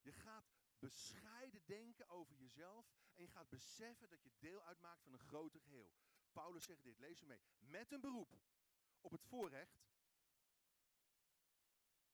Je 0.01 0.13
gaat 0.13 0.45
bescheiden 0.79 1.63
denken 1.67 2.09
over 2.09 2.37
jezelf 2.37 2.87
en 3.15 3.23
je 3.23 3.29
gaat 3.29 3.49
beseffen 3.49 4.09
dat 4.09 4.23
je 4.23 4.33
deel 4.39 4.65
uitmaakt 4.65 5.03
van 5.03 5.13
een 5.13 5.19
groter 5.19 5.61
geheel. 5.61 5.93
Paulus 6.33 6.65
zegt 6.65 6.83
dit, 6.83 6.99
lees 6.99 7.21
je 7.21 7.27
mee. 7.27 7.41
Met 7.59 7.93
een 7.93 8.01
beroep 8.01 8.41
op 9.01 9.11
het 9.11 9.25
voorrecht 9.25 9.83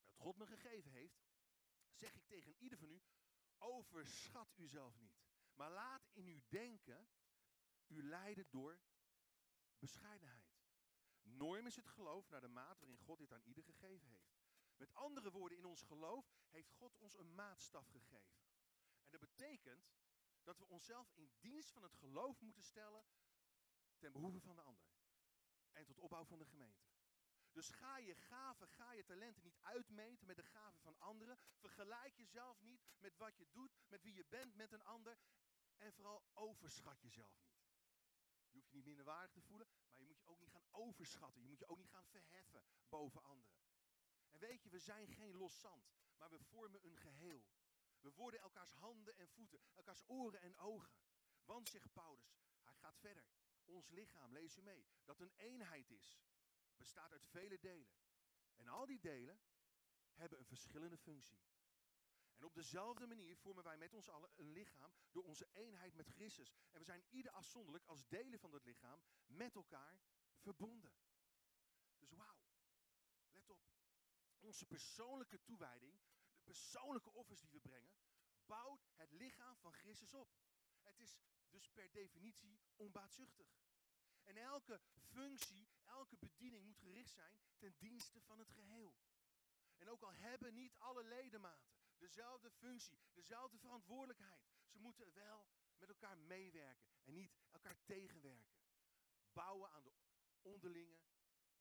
dat 0.04 0.16
God 0.16 0.36
me 0.36 0.46
gegeven 0.46 0.90
heeft, 0.90 1.26
zeg 1.92 2.14
ik 2.14 2.26
tegen 2.26 2.54
ieder 2.58 2.78
van 2.78 2.90
u, 2.90 3.02
overschat 3.58 4.54
uzelf 4.56 4.98
niet. 4.98 5.24
Maar 5.54 5.70
laat 5.70 6.08
in 6.12 6.26
uw 6.26 6.40
denken 6.48 7.08
u 7.86 8.02
leiden 8.02 8.46
door 8.50 8.80
bescheidenheid. 9.78 10.45
Norm 11.26 11.66
is 11.66 11.76
het 11.76 11.88
geloof 11.88 12.28
naar 12.28 12.40
de 12.40 12.48
maat 12.48 12.78
waarin 12.78 12.98
God 12.98 13.18
dit 13.18 13.32
aan 13.32 13.42
ieder 13.42 13.64
gegeven 13.64 14.08
heeft. 14.08 14.36
Met 14.76 14.94
andere 14.94 15.30
woorden, 15.30 15.58
in 15.58 15.64
ons 15.64 15.82
geloof 15.82 16.32
heeft 16.50 16.70
God 16.70 16.96
ons 16.96 17.14
een 17.14 17.34
maatstaf 17.34 17.86
gegeven. 17.86 18.38
En 19.04 19.10
dat 19.10 19.20
betekent 19.20 19.88
dat 20.42 20.58
we 20.58 20.66
onszelf 20.66 21.10
in 21.14 21.30
dienst 21.40 21.72
van 21.72 21.82
het 21.82 21.94
geloof 21.94 22.40
moeten 22.40 22.62
stellen 22.62 23.04
ten 23.98 24.12
behoeve 24.12 24.40
van 24.40 24.56
de 24.56 24.62
ander. 24.62 24.86
En 25.72 25.84
tot 25.84 25.98
opbouw 25.98 26.24
van 26.24 26.38
de 26.38 26.46
gemeente. 26.46 26.84
Dus 27.52 27.70
ga 27.70 27.98
je 27.98 28.14
gaven, 28.14 28.68
ga 28.68 28.92
je 28.92 29.04
talenten 29.04 29.42
niet 29.42 29.58
uitmeten 29.62 30.26
met 30.26 30.36
de 30.36 30.42
gaven 30.42 30.80
van 30.80 30.98
anderen. 30.98 31.38
Vergelijk 31.56 32.16
jezelf 32.16 32.62
niet 32.62 32.86
met 32.98 33.16
wat 33.16 33.36
je 33.36 33.46
doet, 33.52 33.78
met 33.88 34.02
wie 34.02 34.14
je 34.14 34.24
bent, 34.24 34.54
met 34.54 34.72
een 34.72 34.84
ander. 34.84 35.18
En 35.76 35.92
vooral 35.92 36.24
overschat 36.34 37.00
jezelf 37.00 37.40
niet. 37.40 37.55
Je 38.56 38.62
hoeft 38.62 38.74
je 38.74 38.76
niet 38.76 38.86
minderwaardig 38.86 39.32
te 39.32 39.42
voelen, 39.42 39.68
maar 39.90 40.00
je 40.00 40.06
moet 40.06 40.18
je 40.18 40.26
ook 40.26 40.40
niet 40.40 40.50
gaan 40.50 40.66
overschatten. 40.70 41.40
Je 41.40 41.48
moet 41.48 41.58
je 41.58 41.66
ook 41.66 41.78
niet 41.78 41.90
gaan 41.90 42.06
verheffen 42.06 42.64
boven 42.88 43.22
anderen. 43.22 43.58
En 44.28 44.38
weet 44.38 44.62
je, 44.62 44.70
we 44.70 44.78
zijn 44.78 45.08
geen 45.08 45.34
los 45.34 45.60
zand, 45.60 45.94
maar 46.16 46.30
we 46.30 46.38
vormen 46.38 46.86
een 46.86 46.96
geheel. 46.96 47.44
We 48.00 48.12
worden 48.12 48.40
elkaars 48.40 48.72
handen 48.72 49.16
en 49.16 49.28
voeten, 49.28 49.60
elkaars 49.74 50.02
oren 50.06 50.40
en 50.40 50.56
ogen. 50.56 50.94
Want, 51.44 51.68
zegt 51.68 51.92
Paulus, 51.92 52.40
hij 52.62 52.74
gaat 52.74 52.98
verder. 52.98 53.26
Ons 53.64 53.90
lichaam, 53.90 54.32
lees 54.32 54.56
u 54.56 54.62
mee, 54.62 54.86
dat 55.04 55.20
een 55.20 55.32
eenheid 55.36 55.90
is, 55.90 56.20
bestaat 56.76 57.12
uit 57.12 57.26
vele 57.26 57.58
delen. 57.58 57.94
En 58.54 58.68
al 58.68 58.86
die 58.86 59.00
delen 59.00 59.40
hebben 60.12 60.38
een 60.38 60.46
verschillende 60.46 60.98
functie. 60.98 61.40
En 62.36 62.44
op 62.44 62.54
dezelfde 62.54 63.06
manier 63.06 63.36
vormen 63.36 63.64
wij 63.64 63.76
met 63.76 63.94
ons 63.94 64.08
allen 64.08 64.30
een 64.36 64.52
lichaam 64.52 64.92
door 65.10 65.24
onze 65.24 65.48
eenheid 65.52 65.94
met 65.94 66.08
Christus. 66.08 66.54
En 66.70 66.78
we 66.78 66.84
zijn 66.84 67.04
ieder 67.10 67.32
afzonderlijk 67.32 67.84
als 67.84 68.08
delen 68.08 68.38
van 68.38 68.50
dat 68.50 68.64
lichaam 68.64 69.02
met 69.26 69.54
elkaar 69.54 70.00
verbonden. 70.36 70.92
Dus 71.98 72.12
wauw, 72.12 72.40
let 73.30 73.50
op. 73.50 73.60
Onze 74.38 74.66
persoonlijke 74.66 75.42
toewijding, 75.42 76.00
de 76.34 76.42
persoonlijke 76.42 77.12
offers 77.12 77.40
die 77.40 77.50
we 77.50 77.60
brengen, 77.60 77.94
bouwt 78.46 78.88
het 78.94 79.12
lichaam 79.12 79.56
van 79.56 79.72
Christus 79.72 80.14
op. 80.14 80.34
Het 80.82 81.00
is 81.00 81.18
dus 81.48 81.68
per 81.68 81.92
definitie 81.92 82.60
onbaatzuchtig. 82.76 83.48
En 84.22 84.36
elke 84.36 84.80
functie, 84.92 85.68
elke 85.84 86.16
bediening 86.16 86.64
moet 86.64 86.78
gericht 86.78 87.12
zijn 87.12 87.40
ten 87.58 87.76
dienste 87.78 88.20
van 88.20 88.38
het 88.38 88.50
geheel. 88.50 88.94
En 89.76 89.88
ook 89.88 90.02
al 90.02 90.14
hebben 90.14 90.54
niet 90.54 90.74
alle 90.78 91.04
ledematen 91.04 91.75
dezelfde 91.98 92.50
functie, 92.50 92.98
dezelfde 93.12 93.58
verantwoordelijkheid, 93.58 94.48
ze 94.66 94.78
moeten 94.78 95.14
wel 95.14 95.48
met 95.78 95.88
elkaar 95.88 96.18
meewerken 96.18 96.88
en 97.04 97.14
niet 97.14 97.36
elkaar 97.50 97.76
tegenwerken. 97.84 98.56
Bouwen 99.32 99.70
aan 99.70 99.82
de 99.82 99.92
onderlinge 100.42 100.98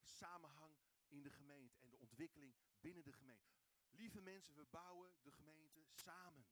samenhang 0.01 0.77
in 1.07 1.21
de 1.21 1.31
gemeente 1.31 1.79
en 1.79 1.89
de 1.89 1.97
ontwikkeling 1.97 2.55
binnen 2.79 3.03
de 3.03 3.13
gemeente. 3.13 3.53
Lieve 3.89 4.21
mensen, 4.21 4.55
we 4.55 4.65
bouwen 4.65 5.15
de 5.21 5.31
gemeente 5.31 5.85
samen. 5.91 6.45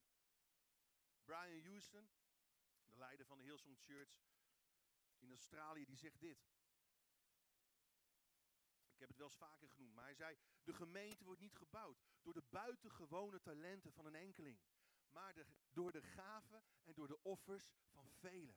Brian 1.24 1.64
Houston, 1.64 2.10
de 2.86 2.98
leider 2.98 3.26
van 3.26 3.38
de 3.38 3.44
Hillsong 3.44 3.80
Church 3.80 4.22
in 5.18 5.30
Australië, 5.30 5.86
die 5.86 5.98
zegt 5.98 6.20
dit. 6.20 6.53
Heb 9.04 9.12
het 9.12 9.22
wel 9.22 9.32
eens 9.32 9.50
vaker 9.50 9.70
genoemd, 9.70 9.94
maar 9.94 10.04
hij 10.04 10.14
zei: 10.14 10.38
De 10.64 10.74
gemeente 10.74 11.24
wordt 11.24 11.40
niet 11.40 11.56
gebouwd 11.56 12.02
door 12.22 12.34
de 12.34 12.44
buitengewone 12.50 13.42
talenten 13.42 13.94
van 13.94 14.06
een 14.06 14.16
enkeling, 14.16 14.60
maar 15.10 15.36
door 15.70 15.92
de 15.92 16.02
gaven 16.02 16.64
en 16.84 16.94
door 16.94 17.08
de 17.08 17.24
offers 17.24 17.74
van 17.90 18.10
velen. 18.10 18.56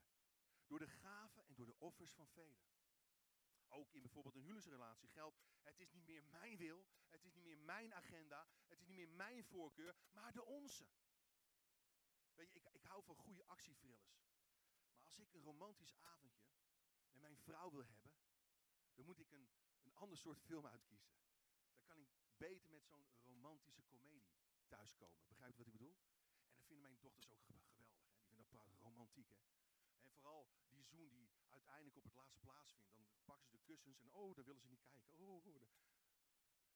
Door 0.67 0.79
de 0.79 0.88
gaven 0.88 1.47
en 1.47 1.55
door 1.55 1.67
de 1.67 1.79
offers 1.79 2.12
van 2.12 2.29
velen. 2.29 2.65
Ook 3.69 3.93
in 3.93 4.03
bijvoorbeeld 4.03 4.35
een 4.35 4.41
huwelijksrelatie 4.41 5.09
geldt: 5.09 5.37
het 5.62 5.79
is 5.79 5.91
niet 5.93 6.07
meer 6.07 6.25
mijn 6.25 6.57
wil, 6.57 6.87
het 7.09 7.25
is 7.25 7.33
niet 7.33 7.45
meer 7.45 7.59
mijn 7.59 7.95
agenda, 7.95 8.49
het 8.67 8.79
is 8.81 8.87
niet 8.87 8.97
meer 8.97 9.09
mijn 9.09 9.45
voorkeur, 9.45 9.97
maar 10.11 10.33
de 10.33 10.45
onze. 10.45 10.87
Weet 12.35 12.53
je, 12.53 12.59
ik, 12.59 12.69
ik 12.73 12.83
hou 12.83 13.03
van 13.03 13.17
goede 13.17 13.45
actievrillers. 13.47 14.15
Maar 14.97 15.05
als 15.05 15.19
ik 15.19 15.33
een 15.33 15.43
romantisch 15.43 15.95
avondje 15.99 16.47
met 17.09 17.21
mijn 17.21 17.37
vrouw 17.37 17.71
wil 17.71 17.85
hebben, 17.85 18.12
dan 18.95 19.05
moet 19.05 19.21
ik 19.21 19.33
een 19.33 19.49
ander 19.97 20.19
soort 20.19 20.41
film 20.41 20.67
uitkiezen. 20.67 21.12
Dan 21.73 21.87
kan 21.87 21.99
ik 21.99 22.09
beter 22.37 22.71
met 22.71 22.85
zo'n 22.85 23.09
romantische 23.25 23.83
komedie 23.83 24.25
thuiskomen. 24.67 25.26
Begrijpt 25.29 25.55
u 25.55 25.59
wat 25.59 25.67
ik 25.67 25.73
bedoel? 25.73 25.97
En 26.45 26.55
dat 26.55 26.65
vinden 26.67 26.85
mijn 26.85 27.00
dochters 27.00 27.31
ook 27.31 27.43
geweldig. 27.43 27.76
Hè? 27.79 28.37
Die 28.37 28.47
vinden 28.47 28.71
dat 28.71 28.81
romantiek. 28.81 29.31
Hè? 29.31 29.41
En 30.00 30.11
vooral 30.12 30.49
die 30.69 30.85
zoen 30.85 31.09
die 31.09 31.31
uiteindelijk 31.49 31.97
op 31.97 32.05
het 32.05 32.15
laatste 32.15 32.41
plaatsvindt. 32.41 32.95
Dan 32.95 33.25
pakken 33.25 33.47
ze 33.47 33.53
de 33.53 33.62
kussens 33.62 34.00
en 34.00 34.12
oh, 34.12 34.35
daar 34.35 34.45
willen 34.45 34.61
ze 34.61 34.69
niet 34.69 34.85
kijken. 34.85 35.19
Oh, 35.19 35.47
oh 35.47 35.62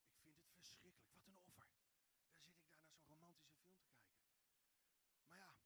Ik 0.09 0.21
vind 0.21 0.37
het 0.37 0.51
verschrikkelijk. 0.53 1.13
Wat 1.13 1.27
een 1.27 1.37
offer. 1.37 1.69
Dan 2.31 2.41
zit 2.41 2.55
ik 2.57 2.67
daar 2.67 2.81
naar 2.81 2.93
zo'n 2.93 3.07
romantische 3.07 3.53
film 3.53 3.77
te 3.77 3.89
kijken. 3.89 4.29
Maar 5.27 5.39
ja, 5.39 5.57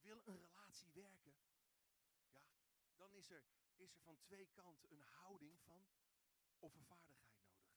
wil 0.00 0.22
een 0.24 0.38
relatie 0.38 0.92
werken, 0.92 1.34
ja, 2.32 2.44
dan 2.96 3.14
is 3.14 3.30
er, 3.30 3.44
is 3.76 3.94
er 3.94 4.00
van 4.00 4.18
twee 4.20 4.46
kanten 4.46 4.90
een 4.90 5.02
houding 5.02 5.60
van 5.60 5.88
offervaardigheid 6.60 7.36
nodig. 7.36 7.68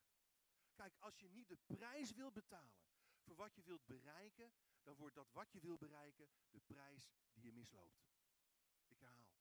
Kijk, 0.73 0.95
als 0.99 1.19
je 1.19 1.29
niet 1.29 1.47
de 1.47 1.57
prijs 1.57 2.13
wilt 2.13 2.33
betalen 2.33 2.83
voor 3.21 3.35
wat 3.35 3.55
je 3.55 3.63
wilt 3.63 3.85
bereiken, 3.85 4.53
dan 4.81 4.95
wordt 4.95 5.15
dat 5.15 5.31
wat 5.31 5.51
je 5.51 5.59
wilt 5.59 5.79
bereiken 5.79 6.29
de 6.51 6.59
prijs 6.59 7.11
die 7.33 7.43
je 7.43 7.51
misloopt. 7.51 8.03
Ik 8.87 8.99
herhaal. 8.99 9.31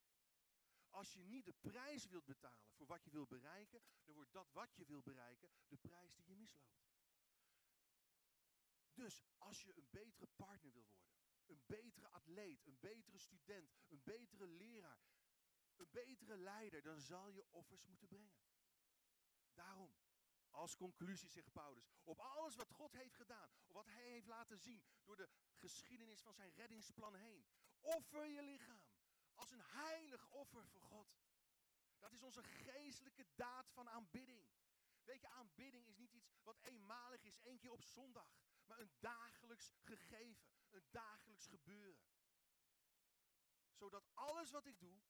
Als 0.90 1.12
je 1.12 1.24
niet 1.24 1.44
de 1.44 1.52
prijs 1.52 2.06
wilt 2.06 2.24
betalen 2.24 2.72
voor 2.72 2.86
wat 2.86 3.04
je 3.04 3.10
wilt 3.10 3.28
bereiken, 3.28 3.82
dan 4.04 4.14
wordt 4.14 4.32
dat 4.32 4.50
wat 4.52 4.74
je 4.76 4.84
wilt 4.84 5.04
bereiken 5.04 5.50
de 5.68 5.76
prijs 5.76 6.14
die 6.14 6.28
je 6.28 6.36
misloopt. 6.36 6.82
Dus 8.94 9.22
als 9.38 9.62
je 9.62 9.76
een 9.76 9.88
betere 9.90 10.26
partner 10.26 10.72
wil 10.72 10.86
worden, 10.86 11.12
een 11.46 11.62
betere 11.66 12.08
atleet, 12.08 12.66
een 12.66 12.78
betere 12.80 13.18
student, 13.18 13.72
een 13.88 14.02
betere 14.02 14.46
leraar, 14.46 15.12
een 15.76 15.90
betere 15.90 16.36
leider, 16.36 16.82
dan 16.82 17.00
zal 17.00 17.28
je 17.28 17.46
offers 17.50 17.86
moeten 17.86 18.08
brengen. 18.08 18.34
Daarom, 19.54 19.94
als 20.50 20.76
conclusie 20.76 21.28
zegt 21.28 21.52
Paulus, 21.52 21.88
op 22.02 22.18
alles 22.18 22.56
wat 22.56 22.70
God 22.70 22.92
heeft 22.92 23.14
gedaan, 23.14 23.50
wat 23.66 23.86
hij 23.86 24.02
heeft 24.02 24.26
laten 24.26 24.58
zien 24.58 24.84
door 25.04 25.16
de 25.16 25.28
geschiedenis 25.54 26.20
van 26.20 26.34
zijn 26.34 26.52
reddingsplan 26.52 27.14
heen, 27.14 27.46
offer 27.80 28.26
je 28.26 28.42
lichaam 28.42 28.82
als 29.34 29.50
een 29.50 29.62
heilig 29.62 30.28
offer 30.30 30.66
voor 30.66 30.80
God. 30.80 31.20
Dat 31.98 32.12
is 32.12 32.22
onze 32.22 32.42
geestelijke 32.42 33.26
daad 33.34 33.70
van 33.70 33.88
aanbidding. 33.88 34.46
Weet 35.04 35.20
je, 35.20 35.28
aanbidding 35.28 35.86
is 35.86 35.96
niet 35.96 36.12
iets 36.12 36.30
wat 36.42 36.58
eenmalig 36.60 37.24
is, 37.24 37.40
één 37.40 37.58
keer 37.58 37.70
op 37.72 37.82
zondag, 37.82 38.34
maar 38.64 38.78
een 38.78 38.92
dagelijks 38.98 39.72
gegeven, 39.80 40.46
een 40.70 40.86
dagelijks 40.90 41.46
gebeuren. 41.46 42.06
Zodat 43.72 44.08
alles 44.14 44.50
wat 44.50 44.66
ik 44.66 44.80
doe 44.80 45.00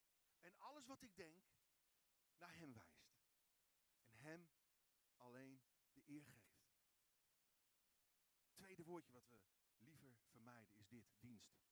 en 0.40 0.54
alles 0.58 0.86
wat 0.86 1.02
ik 1.02 1.16
denk 1.16 1.44
naar 2.36 2.54
Hem 2.56 2.72
wijst. 2.72 2.91
Hem 4.22 4.50
alleen 5.16 5.60
de 5.92 6.02
eer 6.06 6.24
geeft. 6.24 6.62
Tweede 8.52 8.84
woordje 8.84 9.12
wat 9.12 9.28
we 9.28 9.40
liever 9.76 10.16
vermijden 10.30 10.76
is 10.76 10.88
dit, 10.88 11.04
dienst. 11.20 11.62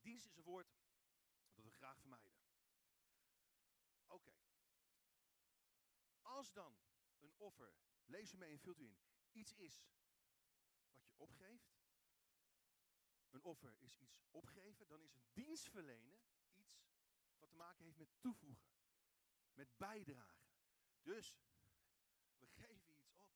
Dienst 0.00 0.26
is 0.26 0.36
een 0.36 0.42
woord 0.42 0.76
dat 1.54 1.64
we 1.64 1.70
graag 1.70 1.98
vermijden. 1.98 2.38
Oké. 4.06 4.34
Als 6.22 6.52
dan 6.52 6.78
een 7.18 7.34
offer, 7.36 7.74
lees 8.04 8.32
u 8.32 8.36
mee 8.36 8.52
en 8.52 8.60
vult 8.60 8.78
u 8.78 8.86
in, 8.86 8.98
iets 9.32 9.52
is 9.52 9.82
wat 10.92 11.06
je 11.06 11.16
opgeeft. 11.16 11.76
Een 13.30 13.44
offer 13.44 13.74
is 13.78 13.96
iets 13.96 14.20
opgeven. 14.30 14.86
Dan 14.86 15.02
is 15.02 15.14
een 15.14 15.28
dienst 15.32 15.68
verlenen 15.68 16.20
iets 16.52 16.78
wat 17.38 17.50
te 17.50 17.56
maken 17.56 17.84
heeft 17.84 17.98
met 17.98 18.20
toevoegen. 18.20 18.77
Met 19.58 19.76
bijdragen. 19.76 20.50
Dus 21.02 21.36
we 22.38 22.46
geven 22.46 22.98
iets 22.98 23.14
op. 23.16 23.32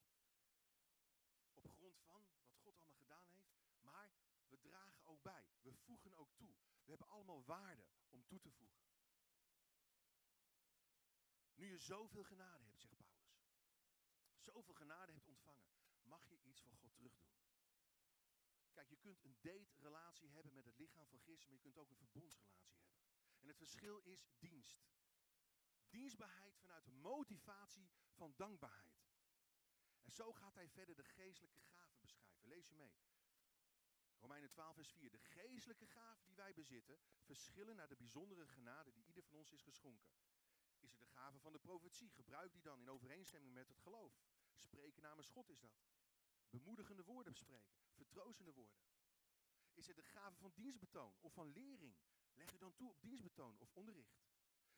Op 1.53 1.67
grond 1.67 1.99
van 2.01 2.27
wat 2.45 2.57
God 2.59 2.77
allemaal 2.77 2.95
gedaan 2.95 3.29
heeft. 3.29 3.51
Maar 3.79 4.11
we 4.47 4.59
dragen 4.59 5.05
ook 5.05 5.21
bij. 5.21 5.47
We 5.61 5.73
voegen 5.73 6.15
ook 6.15 6.33
toe. 6.35 6.53
We 6.83 6.89
hebben 6.89 7.07
allemaal 7.07 7.43
waarde 7.43 7.85
om 8.09 8.25
toe 8.25 8.39
te 8.39 8.51
voegen. 8.51 8.83
Nu 11.55 11.69
je 11.69 11.77
zoveel 11.77 12.23
genade 12.23 12.63
hebt, 12.63 12.81
zegt 12.81 12.97
Paulus. 12.97 13.41
Zoveel 14.39 14.73
genade 14.73 15.11
hebt 15.11 15.27
ontvangen. 15.27 15.67
Mag 16.01 16.27
je 16.27 16.39
iets 16.41 16.61
voor 16.61 16.75
God 16.75 16.95
terugdoen. 16.95 17.35
Kijk, 18.71 18.89
je 18.89 18.97
kunt 18.97 19.23
een 19.23 19.37
date-relatie 19.41 20.29
hebben 20.29 20.53
met 20.53 20.65
het 20.65 20.77
lichaam 20.77 21.07
van 21.07 21.19
Christus, 21.19 21.47
maar 21.47 21.55
je 21.55 21.63
kunt 21.63 21.77
ook 21.77 21.89
een 21.89 21.97
verbondsrelatie 21.97 22.77
hebben. 22.77 23.01
En 23.39 23.47
het 23.47 23.57
verschil 23.57 23.99
is 23.99 24.29
dienst. 24.39 24.91
Dienstbaarheid 25.93 26.57
vanuit 26.57 26.85
de 26.85 26.91
motivatie 26.91 27.89
van 28.11 28.33
dankbaarheid. 28.35 29.01
En 30.01 30.11
zo 30.11 30.31
gaat 30.31 30.55
hij 30.55 30.69
verder 30.69 30.95
de 30.95 31.03
geestelijke 31.03 31.61
gaven 31.61 31.99
beschrijven. 31.99 32.47
Lees 32.47 32.67
je 32.67 32.75
mee. 32.75 32.93
Romeinen 34.19 34.49
12, 34.49 34.75
vers 34.75 34.91
4. 34.91 35.11
De 35.11 35.17
geestelijke 35.17 35.87
gaven 35.87 36.25
die 36.25 36.35
wij 36.35 36.53
bezitten 36.53 36.99
verschillen 37.21 37.75
naar 37.75 37.87
de 37.87 37.95
bijzondere 37.95 38.47
genade 38.47 38.91
die 38.91 39.05
ieder 39.05 39.23
van 39.23 39.33
ons 39.33 39.51
is 39.51 39.61
geschonken. 39.61 40.13
Is 40.79 40.91
het 40.91 40.99
de 40.99 41.05
gave 41.05 41.39
van 41.39 41.51
de 41.51 41.59
profetie? 41.59 42.09
Gebruik 42.09 42.53
die 42.53 42.61
dan 42.61 42.79
in 42.79 42.89
overeenstemming 42.89 43.53
met 43.53 43.67
het 43.67 43.79
geloof. 43.79 44.13
Spreken 44.55 45.01
namens 45.01 45.27
God 45.27 45.49
is 45.49 45.59
dat. 45.59 45.83
Bemoedigende 46.49 47.03
woorden 47.03 47.35
spreken, 47.35 47.77
vertroostende 47.91 48.53
woorden. 48.53 48.79
Is 49.73 49.87
het 49.87 49.95
de 49.95 50.03
gave 50.03 50.37
van 50.37 50.51
dienstbetoon 50.55 51.15
of 51.21 51.33
van 51.33 51.51
lering? 51.51 51.95
Leg 52.33 52.53
u 52.53 52.57
dan 52.57 52.73
toe 52.73 52.89
op 52.89 53.01
dienstbetoon 53.01 53.57
of 53.59 53.73
onderricht. 53.73 54.32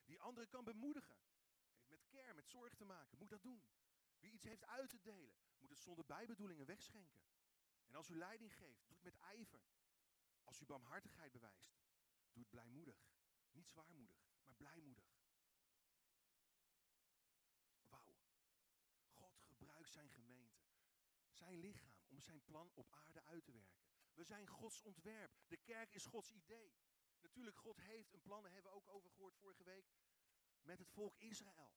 Die 0.06 0.20
anderen 0.20 0.48
kan 0.48 0.64
bemoedigen. 0.64 1.16
Heeft 1.74 1.88
met 1.88 2.06
care, 2.06 2.34
met 2.34 2.48
zorg 2.48 2.74
te 2.74 2.84
maken. 2.84 3.18
Moet 3.18 3.30
dat 3.30 3.42
doen. 3.42 3.62
Wie 4.18 4.32
iets 4.32 4.44
heeft 4.44 4.64
uit 4.64 4.90
te 4.90 5.00
delen, 5.00 5.34
moet 5.58 5.70
het 5.70 5.78
zonder 5.78 6.04
bijbedoelingen 6.06 6.66
wegschenken. 6.66 7.22
En 7.86 7.94
als 7.94 8.08
u 8.08 8.16
leiding 8.16 8.54
geeft, 8.54 8.88
doe 8.88 8.96
het 8.96 9.04
met 9.04 9.16
ijver. 9.16 9.60
Als 10.44 10.60
u 10.60 10.64
barmhartigheid 10.64 11.32
bewijst, 11.32 11.78
doe 12.32 12.42
het 12.42 12.50
blijmoedig. 12.50 13.14
Niet 13.50 13.68
zwaarmoedig, 13.68 14.28
maar 14.44 14.56
blijmoedig. 14.56 15.14
Wauw. 17.88 18.16
God 19.10 19.40
gebruikt 19.42 19.90
zijn 19.90 20.10
gemeente, 20.10 20.60
zijn 21.30 21.54
lichaam, 21.54 21.94
om 22.08 22.20
zijn 22.20 22.44
plan 22.44 22.70
op 22.74 22.90
aarde 22.90 23.22
uit 23.22 23.44
te 23.44 23.52
werken. 23.52 23.86
We 24.12 24.24
zijn 24.24 24.46
Gods 24.46 24.82
ontwerp. 24.82 25.32
De 25.46 25.56
kerk 25.56 25.94
is 25.94 26.04
Gods 26.04 26.30
idee. 26.30 26.74
Natuurlijk, 27.26 27.56
God 27.56 27.76
heeft 27.76 28.12
een 28.12 28.20
plan, 28.20 28.42
daar 28.42 28.52
hebben 28.52 28.70
we 28.70 28.76
ook 28.76 28.88
over 28.88 29.10
gehoord 29.10 29.36
vorige 29.36 29.64
week, 29.64 29.86
met 30.60 30.78
het 30.78 30.90
volk 30.90 31.16
Israël. 31.18 31.72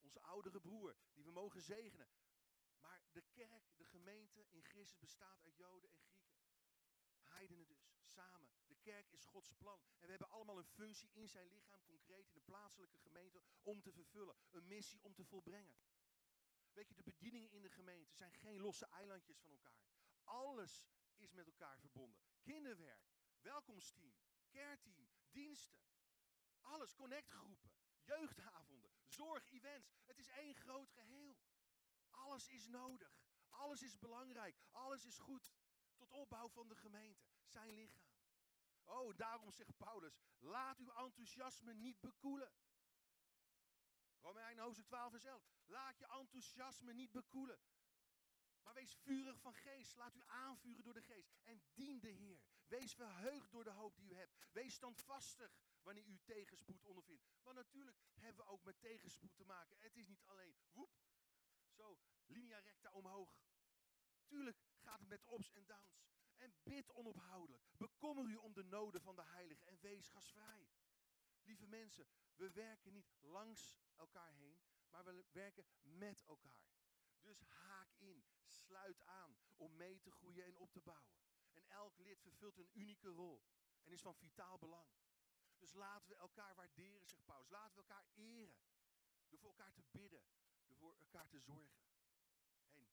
Onze 0.00 0.22
oudere 0.22 0.60
broer, 0.60 0.96
die 1.12 1.24
we 1.24 1.30
mogen 1.30 1.62
zegenen. 1.62 2.08
Maar 2.78 3.00
de 3.12 3.22
kerk, 3.32 3.76
de 3.76 3.84
gemeente 3.84 4.46
in 4.48 4.64
Christus 4.64 4.98
bestaat 4.98 5.42
uit 5.42 5.56
Joden 5.56 5.90
en 5.90 6.00
Grieken. 6.00 6.36
Heidenen 7.20 7.66
dus, 7.66 7.90
samen. 8.02 8.50
De 8.66 8.74
kerk 8.74 9.10
is 9.10 9.24
Gods 9.24 9.52
plan. 9.52 9.80
En 9.98 10.04
we 10.04 10.10
hebben 10.10 10.30
allemaal 10.30 10.58
een 10.58 10.64
functie 10.64 11.10
in 11.12 11.28
zijn 11.28 11.48
lichaam, 11.48 11.84
concreet 11.84 12.28
in 12.28 12.34
de 12.34 12.40
plaatselijke 12.40 12.98
gemeente, 12.98 13.42
om 13.62 13.82
te 13.82 13.92
vervullen. 13.92 14.36
Een 14.50 14.66
missie 14.66 15.02
om 15.02 15.14
te 15.14 15.24
volbrengen. 15.24 15.76
Weet 16.72 16.88
je, 16.88 16.94
de 16.94 17.02
bedieningen 17.02 17.50
in 17.50 17.62
de 17.62 17.70
gemeente 17.70 18.14
zijn 18.14 18.32
geen 18.32 18.60
losse 18.60 18.86
eilandjes 18.86 19.38
van 19.38 19.50
elkaar. 19.50 19.84
Alles 20.24 20.84
is 21.14 21.32
met 21.32 21.46
elkaar 21.46 21.78
verbonden. 21.78 22.20
Kinderwerk, 22.42 23.14
welkomsteam, 23.40 24.14
care-team, 24.56 25.08
diensten. 25.30 25.78
Alles, 26.60 26.94
connectgroepen, 26.94 27.70
jeugdavonden, 28.00 28.90
zorg, 29.04 29.50
events. 29.50 29.92
Het 30.04 30.18
is 30.18 30.28
één 30.28 30.54
groot 30.54 30.90
geheel. 30.90 31.36
Alles 32.10 32.48
is 32.48 32.66
nodig. 32.66 33.24
Alles 33.48 33.82
is 33.82 33.98
belangrijk. 33.98 34.56
Alles 34.70 35.04
is 35.04 35.18
goed. 35.18 35.54
Tot 35.94 36.10
opbouw 36.10 36.48
van 36.48 36.68
de 36.68 36.76
gemeente. 36.76 37.24
Zijn 37.44 37.74
lichaam. 37.74 38.14
Oh, 38.84 39.16
daarom 39.16 39.52
zegt 39.52 39.76
Paulus, 39.76 40.18
laat 40.38 40.78
uw 40.78 40.92
enthousiasme 40.92 41.74
niet 41.74 42.00
bekoelen. 42.00 42.52
Romeinen 44.20 44.64
hoofdstuk 44.64 44.86
12 44.86 45.10
vers 45.10 45.24
11. 45.24 45.42
Laat 45.64 45.98
je 45.98 46.06
enthousiasme 46.06 46.92
niet 46.92 47.10
bekoelen. 47.10 47.60
Maar 48.62 48.74
wees 48.74 48.94
vurig 48.94 49.40
van 49.40 49.54
geest. 49.54 49.96
Laat 49.96 50.14
u 50.14 50.22
aanvuren 50.26 50.84
door 50.84 50.94
de 50.94 51.02
geest. 51.02 51.36
En 51.42 51.62
dien 51.74 52.00
de 52.00 52.08
Heer. 52.08 52.40
Wees 52.66 52.94
verheugd 52.94 53.50
door 53.50 53.64
de 53.64 53.70
hoop 53.70 53.96
die 53.96 54.10
u 54.10 54.14
hebt. 54.14 54.36
Wees 54.52 54.74
standvastig 54.74 55.58
wanneer 55.82 56.04
u 56.04 56.18
tegenspoed 56.24 56.82
ondervindt. 56.82 57.24
Want 57.42 57.56
natuurlijk 57.56 57.98
hebben 58.14 58.44
we 58.44 58.50
ook 58.50 58.64
met 58.64 58.80
tegenspoed 58.80 59.36
te 59.36 59.44
maken. 59.44 59.76
Het 59.80 59.96
is 59.96 60.06
niet 60.06 60.24
alleen 60.24 60.56
woep, 60.72 60.90
zo 61.68 61.98
linea 62.26 62.58
recta 62.58 62.90
omhoog. 62.90 63.38
Tuurlijk 64.26 64.58
gaat 64.76 65.00
het 65.00 65.08
met 65.08 65.32
ups 65.32 65.52
en 65.52 65.66
downs. 65.66 66.14
En 66.36 66.54
bid 66.62 66.92
onophoudelijk. 66.92 67.64
Bekommer 67.76 68.24
u 68.24 68.36
om 68.36 68.52
de 68.52 68.64
noden 68.64 69.00
van 69.00 69.16
de 69.16 69.24
heilige 69.24 69.64
en 69.64 69.78
wees 69.80 70.08
gasvrij. 70.08 70.68
Lieve 71.42 71.66
mensen, 71.66 72.06
we 72.34 72.50
werken 72.50 72.92
niet 72.92 73.12
langs 73.20 73.78
elkaar 73.96 74.32
heen, 74.32 74.62
maar 74.90 75.04
we 75.04 75.24
werken 75.30 75.66
met 75.82 76.22
elkaar. 76.26 76.74
Dus 77.20 77.40
haak 77.40 77.94
in, 77.98 78.24
sluit 78.44 79.02
aan 79.04 79.36
om 79.56 79.76
mee 79.76 80.00
te 80.00 80.10
groeien 80.10 80.44
en 80.44 80.56
op 80.56 80.72
te 80.72 80.80
bouwen. 80.80 81.25
Elk 81.68 81.98
lid 81.98 82.20
vervult 82.20 82.58
een 82.58 82.70
unieke 82.72 83.08
rol 83.08 83.42
en 83.82 83.92
is 83.92 84.00
van 84.00 84.14
vitaal 84.14 84.58
belang. 84.58 84.90
Dus 85.58 85.72
laten 85.72 86.08
we 86.08 86.16
elkaar 86.16 86.54
waarderen, 86.54 87.06
zegt 87.06 87.24
Paulus. 87.24 87.48
Laten 87.48 87.74
we 87.74 87.80
elkaar 87.80 88.06
eren. 88.14 88.56
Door 89.28 89.38
voor 89.38 89.50
elkaar 89.50 89.72
te 89.72 89.82
bidden, 89.90 90.22
door 90.66 90.76
voor 90.76 90.96
elkaar 90.98 91.28
te 91.28 91.40
zorgen. 91.40 91.84
En, 92.70 92.88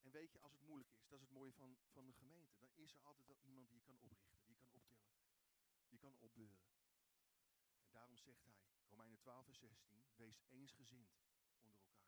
en 0.00 0.10
weet 0.10 0.32
je, 0.32 0.38
als 0.38 0.52
het 0.52 0.62
moeilijk 0.62 0.92
is, 0.92 1.08
dat 1.08 1.20
is 1.20 1.26
het 1.26 1.34
mooie 1.34 1.52
van, 1.52 1.78
van 1.90 2.06
de 2.06 2.12
gemeente. 2.12 2.58
Dan 2.58 2.70
is 2.74 2.92
er 2.92 3.00
altijd 3.02 3.26
wel 3.26 3.38
iemand 3.40 3.68
die 3.68 3.78
je 3.78 3.84
kan 3.84 3.98
oprichten, 4.00 4.42
die 4.44 4.54
je 4.54 4.60
kan 4.60 4.72
optillen. 4.72 5.04
Die 5.88 5.98
kan 5.98 6.16
opbeuren. 6.18 6.64
En 7.82 7.92
daarom 7.92 8.16
zegt 8.16 8.44
hij, 8.44 8.56
Romeinen 8.88 9.18
12 9.18 9.44
vers 9.44 9.58
16, 9.58 10.04
wees 10.16 10.42
eensgezind 10.48 11.10
onder 11.62 11.84
elkaar. 11.84 12.00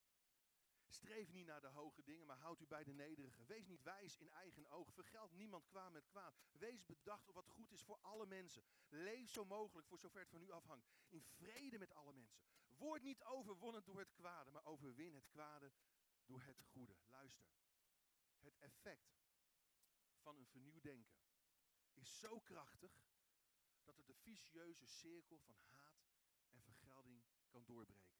Streef 0.86 1.32
niet 1.32 1.46
naar 1.46 1.60
de 1.60 1.66
hoge 1.66 2.02
dingen, 2.02 2.26
maar 2.26 2.36
houd 2.36 2.60
u 2.60 2.66
bij 2.66 2.84
de 2.84 2.92
nederige. 2.92 3.44
Wees 3.44 3.66
niet 3.66 3.82
wijs 3.82 4.16
in 4.16 4.28
eigen 4.28 4.70
oog. 4.70 4.92
Vergeld 4.92 5.32
niemand 5.32 5.66
kwaad 5.66 5.92
met 5.92 6.06
kwaad. 6.06 6.34
Wees 6.52 6.84
bedacht 6.84 7.28
op 7.28 7.34
wat 7.34 7.48
goed 7.48 7.72
is 7.72 7.82
voor 7.82 7.98
alle 8.00 8.26
mensen. 8.26 8.62
Leef 8.88 9.30
zo 9.30 9.44
mogelijk, 9.44 9.86
voor 9.86 9.98
zover 9.98 10.20
het 10.20 10.30
van 10.30 10.42
u 10.42 10.50
afhangt, 10.50 10.88
in 11.08 11.22
vrede 11.22 11.78
met 11.78 11.94
alle 11.94 12.12
mensen. 12.12 12.40
Word 12.68 13.02
niet 13.02 13.22
overwonnen 13.24 13.84
door 13.84 13.98
het 13.98 14.12
kwade, 14.12 14.50
maar 14.50 14.64
overwin 14.64 15.14
het 15.14 15.28
kwade 15.28 15.72
door 16.24 16.42
het 16.42 16.60
goede. 16.60 16.96
Luister. 17.06 17.46
Het 18.38 18.58
effect 18.58 19.22
van 20.20 20.36
een 20.36 20.46
vernieuwd 20.46 20.82
denken 20.82 21.16
is 21.92 22.18
zo 22.18 22.40
krachtig 22.40 22.92
dat 23.84 23.96
het 23.96 24.06
de 24.06 24.14
vicieuze 24.14 24.86
cirkel 24.86 25.38
van 25.38 25.56
haat 25.60 26.12
en 26.50 26.62
vergelding 26.62 27.22
kan 27.48 27.64
doorbreken. 27.64 28.13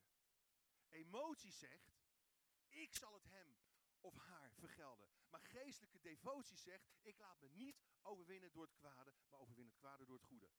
Emotie 0.95 1.53
zegt, 1.53 1.93
ik 2.69 2.95
zal 2.95 3.15
het 3.15 3.25
hem 3.25 3.57
of 4.01 4.17
haar 4.17 4.53
vergelden. 4.53 5.09
Maar 5.31 5.41
geestelijke 5.41 6.01
devotie 6.01 6.57
zegt, 6.57 6.93
ik 7.03 7.19
laat 7.19 7.41
me 7.41 7.49
niet 7.49 7.83
overwinnen 8.03 8.53
door 8.53 8.65
het 8.65 8.75
kwade, 8.75 9.15
maar 9.31 9.41
overwin 9.41 9.67
het 9.67 9.77
kwade 9.77 10.05
door 10.05 10.17
het 10.17 10.25
goede. 10.25 10.51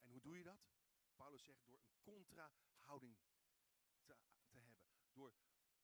En 0.00 0.10
hoe 0.10 0.20
doe 0.20 0.36
je 0.36 0.42
dat? 0.42 0.60
Paulus 1.16 1.44
zegt 1.44 1.66
door 1.66 1.78
een 1.78 2.00
contra-houding 2.00 3.16
te, 4.02 4.18
te 4.48 4.58
hebben. 4.58 4.84
Door 5.12 5.34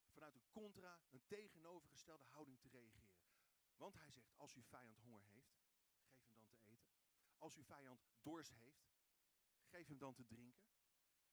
vanuit 0.08 0.34
een 0.34 0.50
contra, 0.50 1.00
een 1.11 1.26
tegenovergestelde 1.26 2.24
houding 2.24 2.61
te 2.61 2.68
reageren. 2.68 3.26
Want 3.76 3.94
hij 3.94 4.11
zegt, 4.11 4.32
als 4.37 4.54
uw 4.54 4.62
vijand 4.62 4.98
honger 4.98 5.22
heeft, 5.22 5.58
geef 6.06 6.26
hem 6.26 6.37
dan 6.37 6.48
te 6.48 6.61
eten. 6.62 6.90
Als 7.38 7.56
uw 7.56 7.64
vijand 7.64 8.06
dorst 8.22 8.54
heeft, 8.54 8.88
geef 9.62 9.88
hem 9.88 9.98
dan 9.98 10.14
te 10.14 10.24
drinken. 10.24 10.68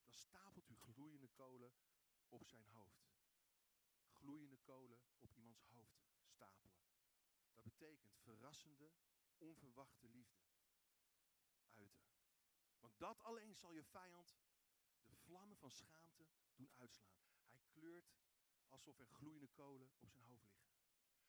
Dan 0.04 0.14
stapelt 0.14 0.70
u 0.70 0.76
gloeiende 0.76 1.28
kolen 1.28 1.74
op 2.30 2.46
zijn 2.46 2.66
hoofd 2.66 3.06
gloeiende 4.26 4.58
kolen 4.58 5.00
op 5.20 5.34
iemands 5.36 5.64
hoofd 5.64 6.04
stapelen. 6.24 6.84
Dat 7.54 7.64
betekent 7.64 8.18
verrassende, 8.18 8.92
onverwachte 9.38 10.10
liefde 10.10 10.44
uiten. 11.74 12.06
Want 12.80 13.00
dat 13.00 13.22
alleen 13.22 13.56
zal 13.56 13.74
je 13.74 13.84
vijand 13.84 14.38
de 15.06 15.16
vlammen 15.16 15.58
van 15.58 15.72
schaamte 15.72 16.28
doen 16.56 16.74
uitslaan. 16.78 17.28
Hij 17.50 17.62
kleurt 17.70 18.14
alsof 18.68 19.00
er 19.00 19.08
gloeiende 19.08 19.48
kolen 19.48 19.88
op 19.98 20.10
zijn 20.10 20.24
hoofd 20.24 20.50
liggen. 20.50 20.74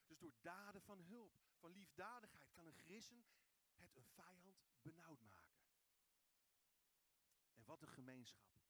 Dus 0.06 0.18
door 0.18 0.34
daden 0.40 0.82
van 0.82 1.00
hulp, 1.00 1.40
van 1.56 1.70
liefdadigheid, 1.70 2.52
kan 2.52 2.66
een 2.66 2.74
grissen 2.74 3.26
het 3.74 3.96
een 3.96 4.04
vijand 4.04 4.64
benauwd 4.82 5.22
maken. 5.22 5.64
En 7.54 7.64
wat 7.64 7.82
een 7.82 7.88
gemeenschap 7.88 8.60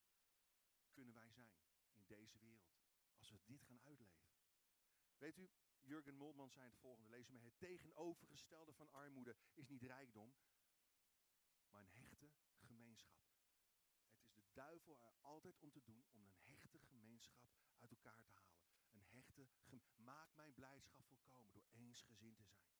kunnen 0.92 1.14
wij 1.14 1.30
zijn 1.30 1.50
deze 2.06 2.38
wereld 2.38 2.76
als 3.16 3.30
we 3.30 3.38
dit 3.44 3.62
gaan 3.62 3.80
uitleven. 3.80 4.26
Weet 5.18 5.38
u, 5.38 5.50
Jurgen 5.80 6.14
Moltmann 6.14 6.50
zei 6.50 6.66
het 6.66 6.78
volgende, 6.78 7.08
lees 7.08 7.28
me. 7.28 7.38
Het 7.38 7.58
tegenovergestelde 7.58 8.72
van 8.72 8.90
armoede 8.90 9.36
is 9.54 9.68
niet 9.68 9.82
rijkdom, 9.82 10.34
maar 11.68 11.80
een 11.80 11.90
hechte 11.92 12.30
gemeenschap. 12.58 13.20
Het 14.12 14.22
is 14.22 14.32
de 14.32 14.52
duivel 14.52 14.98
er 15.00 15.14
altijd 15.20 15.58
om 15.58 15.70
te 15.70 15.82
doen 15.82 16.04
om 16.08 16.22
een 16.22 16.36
hechte 16.44 16.78
gemeenschap 16.78 17.48
uit 17.78 17.90
elkaar 17.90 18.24
te 18.24 18.32
halen. 18.32 18.64
Een 18.92 19.04
hechte, 19.04 19.48
maak 19.96 20.34
mijn 20.34 20.54
blijdschap 20.54 21.06
volkomen 21.06 21.52
door 21.52 21.66
eensgezind 21.72 22.36
te 22.36 22.44
zijn. 22.44 22.70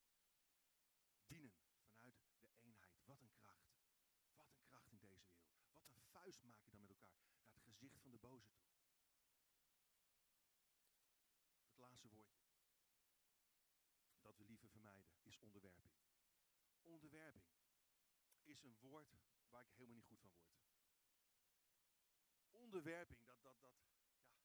Dienen 1.25 1.53
vanuit 1.83 2.15
de 2.39 2.49
eenheid. 2.59 3.05
Wat 3.05 3.21
een 3.21 3.33
kracht. 3.33 3.75
Wat 4.35 4.49
een 4.51 4.63
kracht 4.63 4.91
in 4.91 4.99
deze 4.99 5.25
wereld. 5.27 5.61
Wat 5.71 5.87
een 5.87 6.03
vuist 6.03 6.43
maak 6.43 6.63
je 6.63 6.71
dan 6.71 6.85
met 6.85 6.89
elkaar 6.89 7.31
naar 7.31 7.53
het 7.53 7.63
gezicht 7.63 7.99
van 8.01 8.11
de 8.11 8.17
boze 8.17 8.49
toe. 8.51 8.66
Dat 14.21 14.37
we 14.37 14.43
liever 14.43 14.69
vermijden 14.69 15.05
is 15.23 15.37
onderwerping. 15.37 15.93
Onderwerping 16.81 17.45
is 18.43 18.63
een 18.63 18.77
woord 18.79 19.17
waar 19.49 19.63
ik 19.63 19.71
helemaal 19.73 19.95
niet 19.95 20.05
goed 20.05 20.19
van 20.19 20.29
word. 20.29 20.47
Onderwerping, 22.51 23.25
dat, 23.25 23.41
dat, 23.41 23.59
dat, 23.61 23.73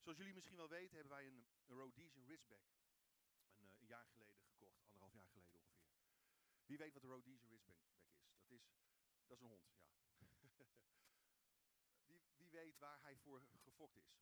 Zoals 0.00 0.18
jullie 0.18 0.34
misschien 0.34 0.56
wel 0.56 0.68
weten, 0.68 0.96
hebben 0.96 1.16
wij 1.16 1.26
een, 1.26 1.46
een 1.66 1.76
Rhodesian 1.76 2.26
Ridgeback 2.26 2.62
een, 2.70 3.64
uh, 3.64 3.78
een, 3.78 3.86
jaar 3.86 4.06
geleden 4.06 4.42
gekocht, 4.44 4.80
anderhalf 4.84 5.12
jaar 5.12 5.26
geleden 5.26 5.50
ongeveer. 5.50 5.96
Wie 6.66 6.78
weet 6.78 6.92
wat 6.92 7.02
de 7.02 7.08
Rhodesian 7.08 7.48
Ridgeback 7.48 7.80
is? 7.82 7.98
Dat 8.36 8.50
is, 8.50 8.68
dat 9.26 9.36
is 9.36 9.42
een 9.42 9.48
hond, 9.48 9.66
ja. 9.66 9.80
wie, 12.36 12.50
weet 12.50 12.78
waar 12.78 13.02
hij 13.02 13.16
voor 13.16 13.46
gefokt 13.62 13.96
is? 13.96 14.18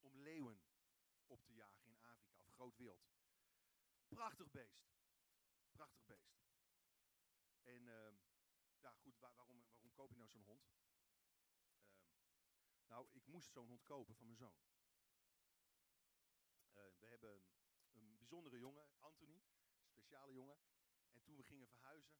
Om 0.00 0.22
leeuwen 0.22 0.62
op 1.26 1.44
te 1.44 1.54
jagen 1.54 1.90
in 1.90 2.02
Afrika, 2.02 2.40
of 2.40 2.50
groot 2.50 2.76
wild. 2.76 3.06
Prachtig 4.08 4.50
beest. 4.50 4.86
Prachtig 5.72 6.04
beest. 6.04 6.36
En 7.62 7.82
uh, 7.86 8.12
ja, 8.78 8.92
goed, 8.92 9.18
waar, 9.18 9.34
waarom, 9.34 9.64
waarom 9.68 9.92
koop 9.92 10.10
je 10.10 10.18
nou 10.18 10.30
zo'n 10.30 10.42
hond? 10.42 10.68
Uh, 11.80 12.86
nou, 12.86 13.08
ik 13.12 13.26
moest 13.26 13.52
zo'n 13.52 13.66
hond 13.66 13.82
kopen 13.82 14.14
van 14.14 14.26
mijn 14.26 14.38
zoon. 14.38 14.58
Uh, 16.72 16.82
we 16.98 17.06
hebben 17.06 17.44
een 17.92 18.16
bijzondere 18.16 18.58
jongen, 18.58 18.88
Anthony, 18.98 19.42
speciale 19.84 20.32
jongen. 20.32 20.58
En 21.12 21.22
toen 21.22 21.36
we 21.36 21.42
gingen 21.42 21.68
verhuizen 21.68 22.16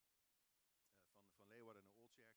van, 1.47 1.57
Leeuwarden 1.57 1.83
naar 1.83 1.95
Oldsjerk, 1.95 2.31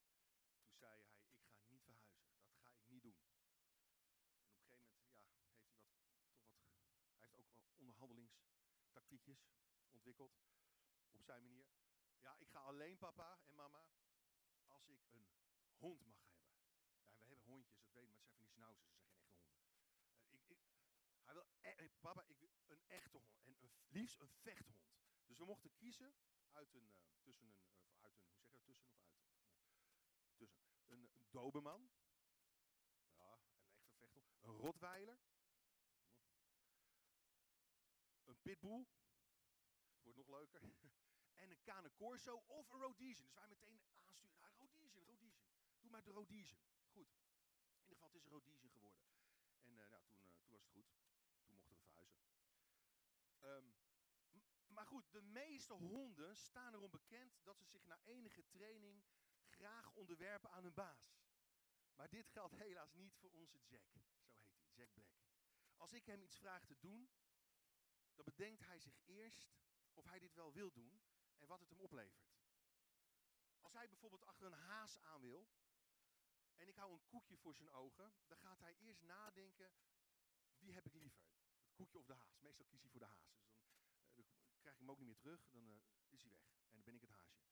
toen 0.67 0.77
zei 0.77 0.91
hij, 0.91 1.01
ik 1.01 1.61
ga 1.61 1.67
niet 1.67 1.83
verhuizen. 1.83 2.21
Dat 2.47 2.59
ga 2.59 2.69
ik 2.69 2.89
niet 2.89 3.03
doen. 3.03 3.17
En 3.17 4.45
op 4.45 4.53
een 4.53 4.63
gegeven 4.63 4.85
moment 4.85 5.13
ja, 5.13 5.27
heeft 5.27 5.69
hij 5.69 5.69
wat, 5.69 6.41
toch 6.69 6.97
wat, 6.97 7.17
hij 7.17 7.27
heeft 7.27 7.39
ook 7.39 7.49
wel 7.49 7.63
onderhandelingstactiekjes 7.75 9.49
ontwikkeld 9.89 10.39
op 11.11 11.23
zijn 11.23 11.43
manier. 11.43 11.67
Ja, 12.19 12.35
ik 12.39 12.49
ga 12.49 12.59
alleen 12.59 12.97
papa 12.97 13.39
en 13.43 13.55
mama 13.55 13.87
als 14.67 14.87
ik 14.87 15.03
een 15.11 15.27
hond 15.77 16.05
mag 16.05 16.21
hebben. 16.21 16.51
Ja, 17.01 17.11
we 17.11 17.19
hebben 17.19 17.37
hondjes, 17.37 17.79
dat 17.81 17.93
weet 17.93 18.07
maar 18.07 18.15
het 18.15 18.21
zijn 18.21 18.31
van 18.31 18.41
die 18.41 18.49
schnauzers, 18.49 18.89
ze 18.89 18.99
zijn 18.99 19.13
geen 19.13 19.33
echte 19.33 19.57
honden. 19.57 19.87
Uh, 20.25 20.49
ik, 20.49 20.57
hij 21.21 21.33
wil, 21.33 21.45
e 21.61 21.89
papa, 21.99 22.23
ik 22.27 22.37
wil 22.37 22.49
een 22.67 22.83
echte 22.87 23.17
hond 23.17 23.41
en 23.43 23.55
een, 23.61 23.71
liefst 23.87 24.19
een 24.19 24.29
vechthond. 24.29 24.89
Dus 25.25 25.37
we 25.37 25.45
mochten 25.45 25.75
kiezen 25.75 26.15
uit 26.51 26.73
een, 26.73 26.87
uh, 26.87 26.97
tussen 27.21 27.47
een, 27.47 27.59
uh, 27.61 28.01
uit 28.01 28.17
een, 28.17 28.25
hoe 28.39 28.49
zeg 28.49 28.65
je 28.65 28.73
tussen 28.73 28.87
of 28.87 29.01
uit? 29.01 29.23
tussen 30.35 30.63
een, 30.87 31.09
doberman, 31.31 31.91
ja, 33.15 33.33
een 33.33 33.99
echte 34.01 34.21
vechthond, 34.21 34.43
een 34.43 34.57
rotweiler, 34.57 35.19
een 38.23 38.41
pitbull, 38.41 38.85
wordt 40.01 40.17
nog 40.17 40.27
leuker, 40.27 40.61
en 41.41 41.49
een 41.49 41.61
Cane 41.61 41.91
Corso 41.93 42.43
of 42.47 42.69
een 42.69 42.79
Rhodesian. 42.79 43.25
Dus 43.25 43.33
wij 43.33 43.47
meteen 43.47 43.81
aansturen 43.99 44.39
naar 44.39 44.53
Rhodesian, 44.53 45.03
Rhodesian. 45.03 45.49
Doe 45.79 45.91
maar 45.91 46.03
de 46.03 46.11
Rhodesian. 46.11 46.63
Goed. 46.91 47.09
In 47.09 47.81
ieder 47.81 47.97
geval, 47.97 48.07
het 48.07 48.17
is 48.17 48.23
een 48.23 48.31
Rhodesian 48.31 48.71
geworden. 48.71 49.01
En 49.59 49.71
uh, 49.71 49.89
nou, 49.89 50.03
toen, 50.03 50.17
toen 50.41 50.51
was 50.51 50.61
het 50.61 50.71
goed. 50.71 50.87
Toen 51.41 51.53
mochten 51.53 51.75
we 51.75 51.81
verhuizen. 51.81 52.19
Um, 53.41 53.78
maar 54.79 54.87
goed, 54.87 55.11
de 55.11 55.21
meeste 55.21 55.73
honden 55.73 56.37
staan 56.37 56.73
erom 56.73 56.91
bekend 56.91 57.39
dat 57.43 57.57
ze 57.57 57.65
zich 57.65 57.85
na 57.85 57.99
enige 58.03 58.45
training 58.45 59.03
graag 59.47 59.91
onderwerpen 59.91 60.51
aan 60.51 60.63
hun 60.63 60.73
baas. 60.73 61.19
Maar 61.95 62.09
dit 62.09 62.29
geldt 62.29 62.55
helaas 62.55 62.93
niet 62.93 63.15
voor 63.15 63.31
onze 63.31 63.59
Jack. 63.65 63.89
Zo 63.91 64.47
heet 64.49 64.61
hij, 64.61 64.71
Jack 64.73 64.93
Black. 64.93 65.11
Als 65.77 65.93
ik 65.93 66.05
hem 66.05 66.21
iets 66.21 66.37
vraag 66.37 66.65
te 66.65 66.77
doen, 66.79 67.09
dan 68.15 68.25
bedenkt 68.25 68.65
hij 68.65 68.79
zich 68.79 68.99
eerst 69.05 69.57
of 69.93 70.05
hij 70.05 70.19
dit 70.19 70.33
wel 70.33 70.53
wil 70.53 70.71
doen 70.71 71.01
en 71.37 71.47
wat 71.47 71.59
het 71.59 71.69
hem 71.69 71.79
oplevert. 71.79 72.31
Als 73.59 73.73
hij 73.73 73.87
bijvoorbeeld 73.87 74.25
achter 74.25 74.45
een 74.45 74.53
haas 74.53 74.99
aan 74.99 75.21
wil 75.21 75.49
en 76.55 76.67
ik 76.67 76.75
hou 76.75 76.93
een 76.93 77.05
koekje 77.07 77.37
voor 77.37 77.55
zijn 77.55 77.69
ogen, 77.71 78.13
dan 78.27 78.37
gaat 78.37 78.59
hij 78.59 78.75
eerst 78.75 79.01
nadenken, 79.01 79.73
wie 80.57 80.73
heb 80.73 80.85
ik 80.85 80.93
liever? 80.93 81.23
Het 81.61 81.73
koekje 81.73 81.97
of 81.97 82.05
de 82.05 82.13
haas? 82.13 82.39
Meestal 82.39 82.65
kies 82.65 82.81
hij 82.81 82.89
voor 82.89 82.99
de 82.99 83.05
haas. 83.05 83.29
Dus 83.48 83.48
krijg 84.69 84.81
ik 84.81 84.87
hem 84.87 84.95
ook 84.95 84.99
niet 84.99 85.07
meer 85.07 85.17
terug, 85.17 85.49
dan 85.49 85.69
uh, 85.69 85.77
is 86.09 86.21
hij 86.23 86.31
weg 86.31 86.57
en 86.67 86.73
dan 86.73 86.83
ben 86.83 86.95
ik 86.95 87.01
het 87.01 87.09
haasje. 87.09 87.43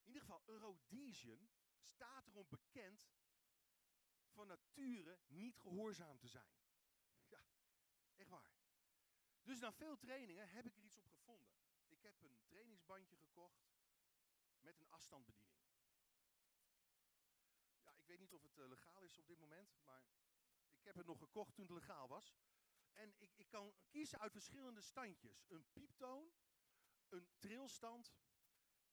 In 0.00 0.06
ieder 0.06 0.22
geval, 0.22 0.42
Rhodesian 0.46 1.50
staat 1.80 2.26
erom 2.26 2.48
bekend 2.48 3.08
van 4.28 4.46
nature 4.46 5.18
niet 5.26 5.58
gehoorzaam 5.58 6.18
te 6.18 6.28
zijn. 6.28 6.52
Ja, 7.34 7.44
echt 8.16 8.28
waar. 8.28 8.52
Dus 9.42 9.58
na 9.58 9.72
veel 9.72 9.96
trainingen 9.96 10.48
heb 10.48 10.66
ik 10.66 10.76
er 10.76 10.82
iets 10.82 10.96
op 10.96 11.06
gevonden. 11.08 11.54
Ik 11.86 12.02
heb 12.02 12.22
een 12.22 12.40
trainingsbandje 12.44 13.16
gekocht 13.16 13.66
met 14.60 14.80
een 14.80 14.90
afstandsbediening. 14.90 15.64
Ja, 17.78 17.94
ik 17.94 18.06
weet 18.06 18.18
niet 18.18 18.34
of 18.34 18.42
het 18.42 18.58
uh, 18.58 18.68
legaal 18.68 19.02
is 19.02 19.18
op 19.18 19.26
dit 19.26 19.38
moment, 19.38 19.78
maar 19.82 20.04
ik 20.70 20.84
heb 20.84 20.94
het 20.94 21.06
nog 21.06 21.18
gekocht 21.18 21.54
toen 21.54 21.64
het 21.64 21.74
legaal 21.74 22.08
was. 22.08 22.36
En 22.92 23.14
ik, 23.18 23.30
ik 23.34 23.48
kan 23.48 23.74
kiezen 23.88 24.18
uit 24.18 24.32
verschillende 24.32 24.80
standjes. 24.80 25.44
Een 25.48 25.64
pieptoon, 25.72 26.32
een 27.14 27.28
trilstand 27.38 28.12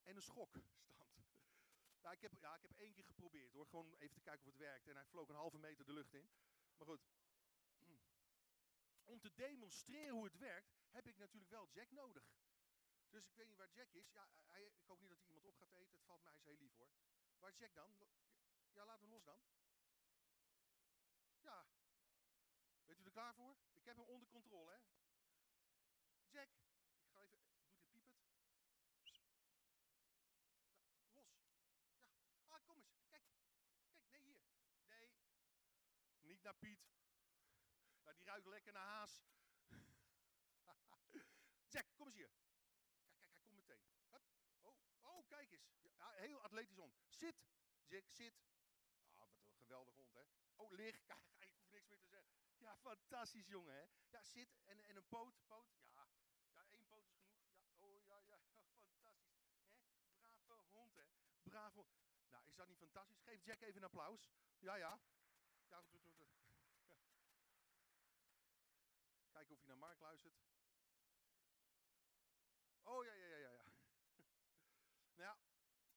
en 0.03 0.15
een 0.15 0.21
schokstand. 0.21 0.69
Nou, 2.01 2.15
ik 2.15 2.21
heb, 2.21 2.33
ja, 2.39 2.55
ik 2.55 2.61
heb 2.61 2.71
één 2.71 2.93
keer 2.93 3.03
geprobeerd 3.03 3.53
hoor, 3.53 3.67
gewoon 3.67 3.93
even 3.97 4.15
te 4.15 4.21
kijken 4.21 4.45
of 4.45 4.51
het 4.51 4.57
werkt. 4.57 4.87
En 4.87 4.95
hij 4.95 5.05
vloog 5.05 5.29
een 5.29 5.35
halve 5.35 5.57
meter 5.57 5.85
de 5.85 5.93
lucht 5.93 6.13
in. 6.13 6.29
Maar 6.77 6.87
goed. 6.87 7.01
Om 9.05 9.19
te 9.19 9.33
demonstreren 9.33 10.13
hoe 10.13 10.23
het 10.23 10.37
werkt, 10.37 10.71
heb 10.89 11.07
ik 11.07 11.17
natuurlijk 11.17 11.51
wel 11.51 11.69
Jack 11.71 11.91
nodig. 11.91 12.23
Dus 13.09 13.27
ik 13.27 13.35
weet 13.35 13.47
niet 13.47 13.57
waar 13.57 13.69
Jack 13.69 13.93
is. 13.93 14.11
Ja, 14.11 14.29
hij, 14.47 14.63
ik 14.63 14.85
hoop 14.85 14.99
niet 14.99 15.09
dat 15.09 15.17
hij 15.17 15.27
iemand 15.27 15.45
op 15.45 15.57
gaat 15.57 15.71
eten. 15.71 15.97
Het 15.97 16.05
valt 16.05 16.23
mij, 16.23 16.33
is 16.33 16.43
heel 16.43 16.57
lief 16.57 16.75
hoor. 16.75 16.89
Waar 17.39 17.49
is 17.49 17.57
Jack 17.57 17.73
dan? 17.73 17.95
Ja, 18.71 18.85
laat 18.85 19.01
hem 19.01 19.09
los 19.09 19.23
dan. 19.23 19.41
Ja. 21.39 21.65
Bent 22.85 22.99
u 22.99 23.03
er 23.03 23.11
klaar 23.11 23.35
voor? 23.35 23.55
Ik 23.73 23.85
heb 23.85 23.97
hem 23.97 24.05
onder 24.05 24.29
controle, 24.29 24.71
hè? 24.71 24.79
Jack, 26.29 26.49
ik 26.99 27.09
ga 27.11 27.21
even. 27.21 27.39
Doet 27.91 28.03
hij 28.03 28.13
piepet? 28.13 28.33
Nou, 28.79 28.89
los. 28.91 29.19
Ja. 31.11 31.23
Ah, 32.47 32.65
kom 32.65 32.77
eens. 32.77 32.93
Kijk. 33.09 33.23
Kijk, 34.09 34.23
nee, 34.23 34.23
hier. 34.23 34.41
Nee. 34.85 36.30
Niet 36.41 36.51
naar 36.51 36.59
Piet. 36.59 36.85
Nou, 38.03 38.15
die 38.15 38.25
ruikt 38.25 38.45
lekker 38.45 38.73
naar 38.73 38.85
haas. 38.85 39.21
Jack, 41.73 41.85
kom 41.95 42.07
eens 42.07 42.15
hier. 42.15 42.31
Oh, 45.01 45.27
kijk 45.27 45.51
eens. 45.51 45.69
Heel 45.97 46.41
atletisch 46.41 46.75
hond. 46.75 46.95
Zit, 47.09 47.35
Jack, 47.85 48.09
zit. 48.09 48.33
Ah, 49.17 49.19
wat 49.19 49.45
een 49.45 49.57
geweldige 49.57 49.97
hond, 49.97 50.13
hè. 50.13 50.23
Oh, 50.55 50.71
lig. 50.71 51.01
Kijk, 51.37 51.51
ik 51.51 51.57
hoef 51.57 51.71
niks 51.71 51.87
meer 51.87 51.99
te 51.99 52.07
zeggen. 52.07 52.31
Ja, 52.57 52.77
fantastisch, 52.77 53.47
jongen, 53.47 53.73
hè. 53.73 53.85
Ja, 54.09 54.23
zit. 54.23 54.55
En, 54.65 54.83
en 54.83 54.95
een 54.95 55.07
poot, 55.07 55.47
poot. 55.47 55.67
Ja, 55.93 56.07
ja, 56.53 56.65
één 56.69 56.87
poot 56.87 57.05
is 57.05 57.15
genoeg. 57.15 57.39
Ja, 57.49 57.63
oh, 57.79 58.03
ja, 58.03 58.19
ja, 58.19 58.39
fantastisch. 58.83 59.39
Hè? 60.19 60.29
Brave 60.45 60.77
hond, 60.77 60.95
hè. 60.95 61.03
Brave 61.43 61.75
hond. 61.75 61.95
Nou, 62.29 62.47
is 62.47 62.55
dat 62.55 62.67
niet 62.67 62.77
fantastisch? 62.77 63.21
Geef 63.21 63.43
Jack 63.43 63.61
even 63.61 63.77
een 63.77 63.83
applaus. 63.83 64.31
Ja, 64.59 64.75
ja. 64.75 64.99
Ja 65.71 65.83
Kijken 69.31 69.53
of 69.53 69.59
hij 69.59 69.67
naar 69.67 69.77
Mark 69.77 69.99
luistert. 69.99 70.39
Oh, 72.83 73.05
ja, 73.05 73.13
ja, 73.13 73.27
ja, 73.27 73.37
ja. 73.37 73.55
Nou 75.17 75.29
ja, 75.29 75.39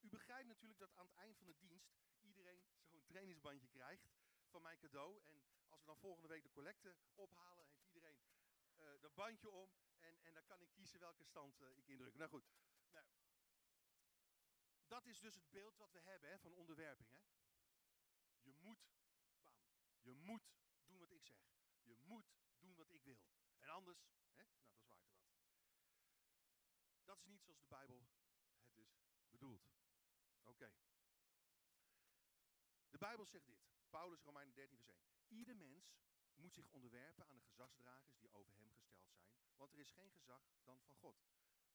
u 0.01 0.09
begrijpt 0.09 0.49
natuurlijk 0.49 0.81
dat 0.81 0.95
aan 0.95 1.07
het 1.07 1.15
eind 1.15 1.37
van 1.37 1.47
de 1.47 1.57
dienst 1.57 1.93
iedereen 2.21 2.65
zo'n 2.87 3.05
trainingsbandje 3.05 3.69
krijgt 3.69 4.09
van 4.49 4.63
mijn 4.63 4.79
cadeau. 4.79 5.23
En 5.27 5.43
als 5.69 5.81
we 5.81 5.87
dan 5.87 5.97
volgende 5.97 6.29
week 6.29 6.43
de 6.43 6.51
collecte 6.51 6.97
ophalen, 7.15 7.67
heeft 7.67 7.85
iedereen 7.85 8.21
uh, 8.77 9.01
dat 9.01 9.15
bandje 9.15 9.51
om. 9.51 9.73
En, 9.99 10.21
en 10.23 10.35
dan 10.35 10.45
kan 10.45 10.61
ik 10.61 10.73
kiezen 10.73 11.01
welke 11.01 11.25
stand 11.25 11.61
uh, 11.61 11.77
ik 11.77 11.87
indruk. 11.87 12.15
Nou 12.15 12.31
goed, 12.31 12.45
nou, 12.91 13.07
dat 14.87 15.07
is 15.07 15.21
dus 15.21 15.35
het 15.35 15.51
beeld 15.51 15.77
wat 15.77 15.93
we 15.93 16.01
hebben 16.01 16.31
hè, 16.31 16.39
van 16.39 16.53
onderwerping. 16.53 17.11
Hè. 17.11 17.19
Je 18.43 18.55
moet, 18.55 18.79
je 20.05 20.14
moet 20.14 20.43
doen 20.87 20.99
wat 20.99 21.11
ik 21.11 21.25
zeg. 21.25 21.38
Je 21.83 21.97
moet 21.97 22.35
doen 22.59 22.75
wat 22.75 22.90
ik 22.90 23.03
wil. 23.03 23.21
En 23.59 23.69
anders, 23.69 24.07
hè, 24.35 24.45
nou 24.45 24.64
dat 24.64 24.79
is 24.79 24.97
waar 24.97 25.09
wat. 25.09 25.35
Dat 27.05 27.19
is 27.19 27.27
niet 27.27 27.43
zoals 27.43 27.61
de 27.61 27.67
Bijbel 27.67 28.07
bedoeld. 29.31 29.73
Oké. 30.43 30.73
De 32.90 32.99
Bijbel 32.99 33.27
zegt 33.27 33.47
dit. 33.47 33.73
Paulus, 33.88 34.23
Romeinen 34.23 34.55
13, 34.55 34.83
vers 34.83 34.99
1. 34.99 35.23
Ieder 35.29 35.57
mens 35.57 35.97
moet 36.35 36.55
zich 36.55 36.69
onderwerpen 36.69 37.27
aan 37.27 37.37
de 37.37 37.43
gezagsdragers 37.43 38.19
die 38.19 38.33
over 38.33 38.55
hem 38.57 38.73
gesteld 38.75 39.09
zijn, 39.09 39.27
want 39.57 39.73
er 39.73 39.79
is 39.79 39.90
geen 39.90 40.11
gezag 40.11 40.43
dan 40.64 40.81
van 40.83 40.95
God. 40.97 41.25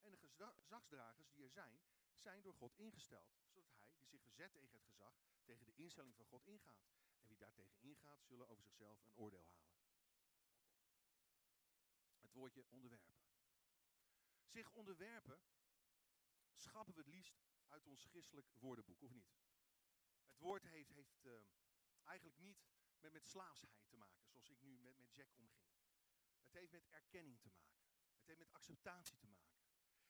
En 0.01 0.11
de 0.11 0.17
gezagsdragers 0.17 1.31
die 1.31 1.43
er 1.43 1.51
zijn, 1.51 1.81
zijn 2.13 2.41
door 2.41 2.53
God 2.53 2.75
ingesteld, 2.75 3.37
zodat 3.47 3.77
hij, 3.77 3.93
die 3.97 4.07
zich 4.07 4.21
verzet 4.21 4.53
tegen 4.53 4.73
het 4.73 4.83
gezag, 4.83 5.13
tegen 5.43 5.65
de 5.65 5.75
instelling 5.75 6.15
van 6.15 6.25
God 6.25 6.45
ingaat. 6.45 6.89
Daartegen 7.39 7.81
ingaat, 7.81 8.23
zullen 8.23 8.47
over 8.47 8.63
zichzelf 8.63 9.03
een 9.03 9.15
oordeel 9.15 9.43
halen. 9.43 9.69
woordje 12.39 12.65
onderwerpen. 12.69 13.15
Zich 14.45 14.71
onderwerpen 14.71 15.39
schrappen 16.55 16.93
we 16.93 17.01
het 17.01 17.09
liefst 17.09 17.39
uit 17.67 17.85
ons 17.85 18.05
christelijk 18.05 18.47
woordenboek, 18.59 19.01
of 19.01 19.11
niet? 19.11 19.31
Het 20.25 20.37
woord 20.37 20.63
heeft, 20.63 20.89
heeft 20.89 21.25
uh, 21.25 21.33
eigenlijk 22.03 22.37
niet 22.37 22.67
met, 22.99 23.11
met 23.11 23.27
slaafsheid 23.27 23.87
te 23.87 23.97
maken, 23.97 24.27
zoals 24.29 24.49
ik 24.49 24.61
nu 24.61 24.77
met, 24.77 24.97
met 24.97 25.13
Jack 25.13 25.33
omging. 25.35 25.67
Het 26.43 26.53
heeft 26.53 26.71
met 26.71 26.87
erkenning 26.89 27.39
te 27.39 27.49
maken. 27.49 27.79
Het 28.17 28.27
heeft 28.27 28.39
met 28.39 28.53
acceptatie 28.53 29.17
te 29.17 29.27
maken. 29.27 29.57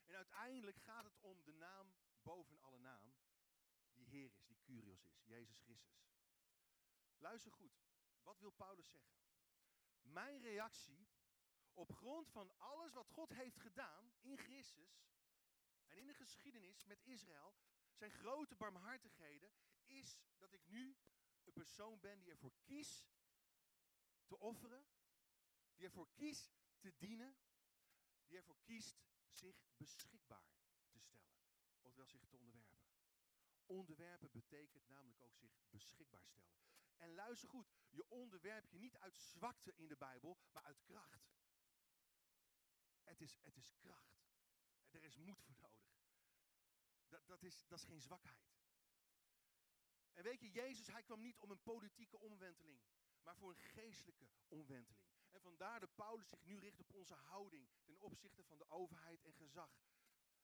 En 0.05 0.15
uiteindelijk 0.15 0.77
gaat 0.77 1.03
het 1.03 1.19
om 1.19 1.43
de 1.43 1.53
naam 1.53 1.95
boven 2.21 2.61
alle 2.61 2.79
naam, 2.79 3.15
die 3.93 4.07
Heer 4.07 4.33
is, 4.33 4.45
die 4.45 4.59
Curios 4.59 5.03
is, 5.03 5.23
Jezus 5.23 5.59
Christus. 5.59 6.07
Luister 7.19 7.51
goed, 7.51 7.79
wat 8.23 8.39
wil 8.39 8.51
Paulus 8.51 8.89
zeggen? 8.89 9.17
Mijn 10.01 10.41
reactie 10.41 11.07
op 11.73 11.91
grond 11.91 12.29
van 12.29 12.57
alles 12.57 12.93
wat 12.93 13.09
God 13.09 13.29
heeft 13.29 13.59
gedaan 13.59 14.13
in 14.21 14.37
Christus 14.37 15.03
en 15.87 15.97
in 15.97 16.05
de 16.05 16.13
geschiedenis 16.13 16.85
met 16.85 17.03
Israël, 17.03 17.55
zijn 17.93 18.11
grote 18.11 18.55
barmhartigheden, 18.55 19.53
is 19.85 20.17
dat 20.37 20.53
ik 20.53 20.67
nu 20.67 20.97
een 21.43 21.53
persoon 21.53 21.99
ben 21.99 22.19
die 22.19 22.29
ervoor 22.29 22.53
kiest 22.63 23.11
te 24.25 24.37
offeren, 24.39 24.87
die 25.75 25.85
ervoor 25.85 26.09
kiest 26.13 26.53
te 26.77 26.93
dienen, 26.97 27.37
die 28.25 28.37
ervoor 28.37 28.59
kiest 28.61 29.01
zich 29.29 29.63
beschikbaar 29.77 30.51
te 30.89 30.99
stellen, 30.99 31.33
ofwel 31.81 32.05
zich 32.05 32.25
te 32.25 32.37
onderwerpen. 32.37 32.88
Onderwerpen 33.69 34.31
betekent 34.31 34.87
namelijk 34.87 35.21
ook 35.21 35.35
zich 35.35 35.51
beschikbaar 35.69 36.23
stellen. 36.23 36.57
En 36.97 37.13
luister 37.13 37.49
goed, 37.49 37.71
je 37.89 38.09
onderwerp 38.09 38.67
je 38.69 38.79
niet 38.79 38.97
uit 38.97 39.17
zwakte 39.17 39.73
in 39.75 39.87
de 39.87 39.95
Bijbel, 39.95 40.37
maar 40.51 40.63
uit 40.63 40.81
kracht. 40.81 41.29
Het 43.03 43.21
is, 43.21 43.39
het 43.43 43.57
is 43.57 43.71
kracht. 43.77 44.19
Er 44.89 45.03
is 45.03 45.15
moed 45.15 45.41
voor 45.41 45.55
nodig. 45.57 45.97
Dat, 47.07 47.27
dat, 47.27 47.43
is, 47.43 47.67
dat 47.67 47.79
is 47.79 47.85
geen 47.85 48.01
zwakheid. 48.01 48.57
En 50.13 50.23
weet 50.23 50.39
je, 50.39 50.51
Jezus, 50.51 50.87
hij 50.87 51.03
kwam 51.03 51.21
niet 51.21 51.39
om 51.39 51.51
een 51.51 51.61
politieke 51.61 52.19
omwenteling, 52.19 52.81
maar 53.21 53.35
voor 53.35 53.49
een 53.49 53.59
geestelijke 53.59 54.27
omwenteling. 54.47 55.07
En 55.29 55.41
vandaar 55.41 55.79
dat 55.79 55.95
Paulus 55.95 56.29
zich 56.29 56.43
nu 56.43 56.59
richt 56.59 56.79
op 56.79 56.93
onze 56.93 57.13
houding 57.13 57.69
ten 57.83 57.99
opzichte 57.99 58.43
van 58.43 58.57
de 58.57 58.69
overheid 58.69 59.23
en 59.23 59.33
gezag. 59.33 59.71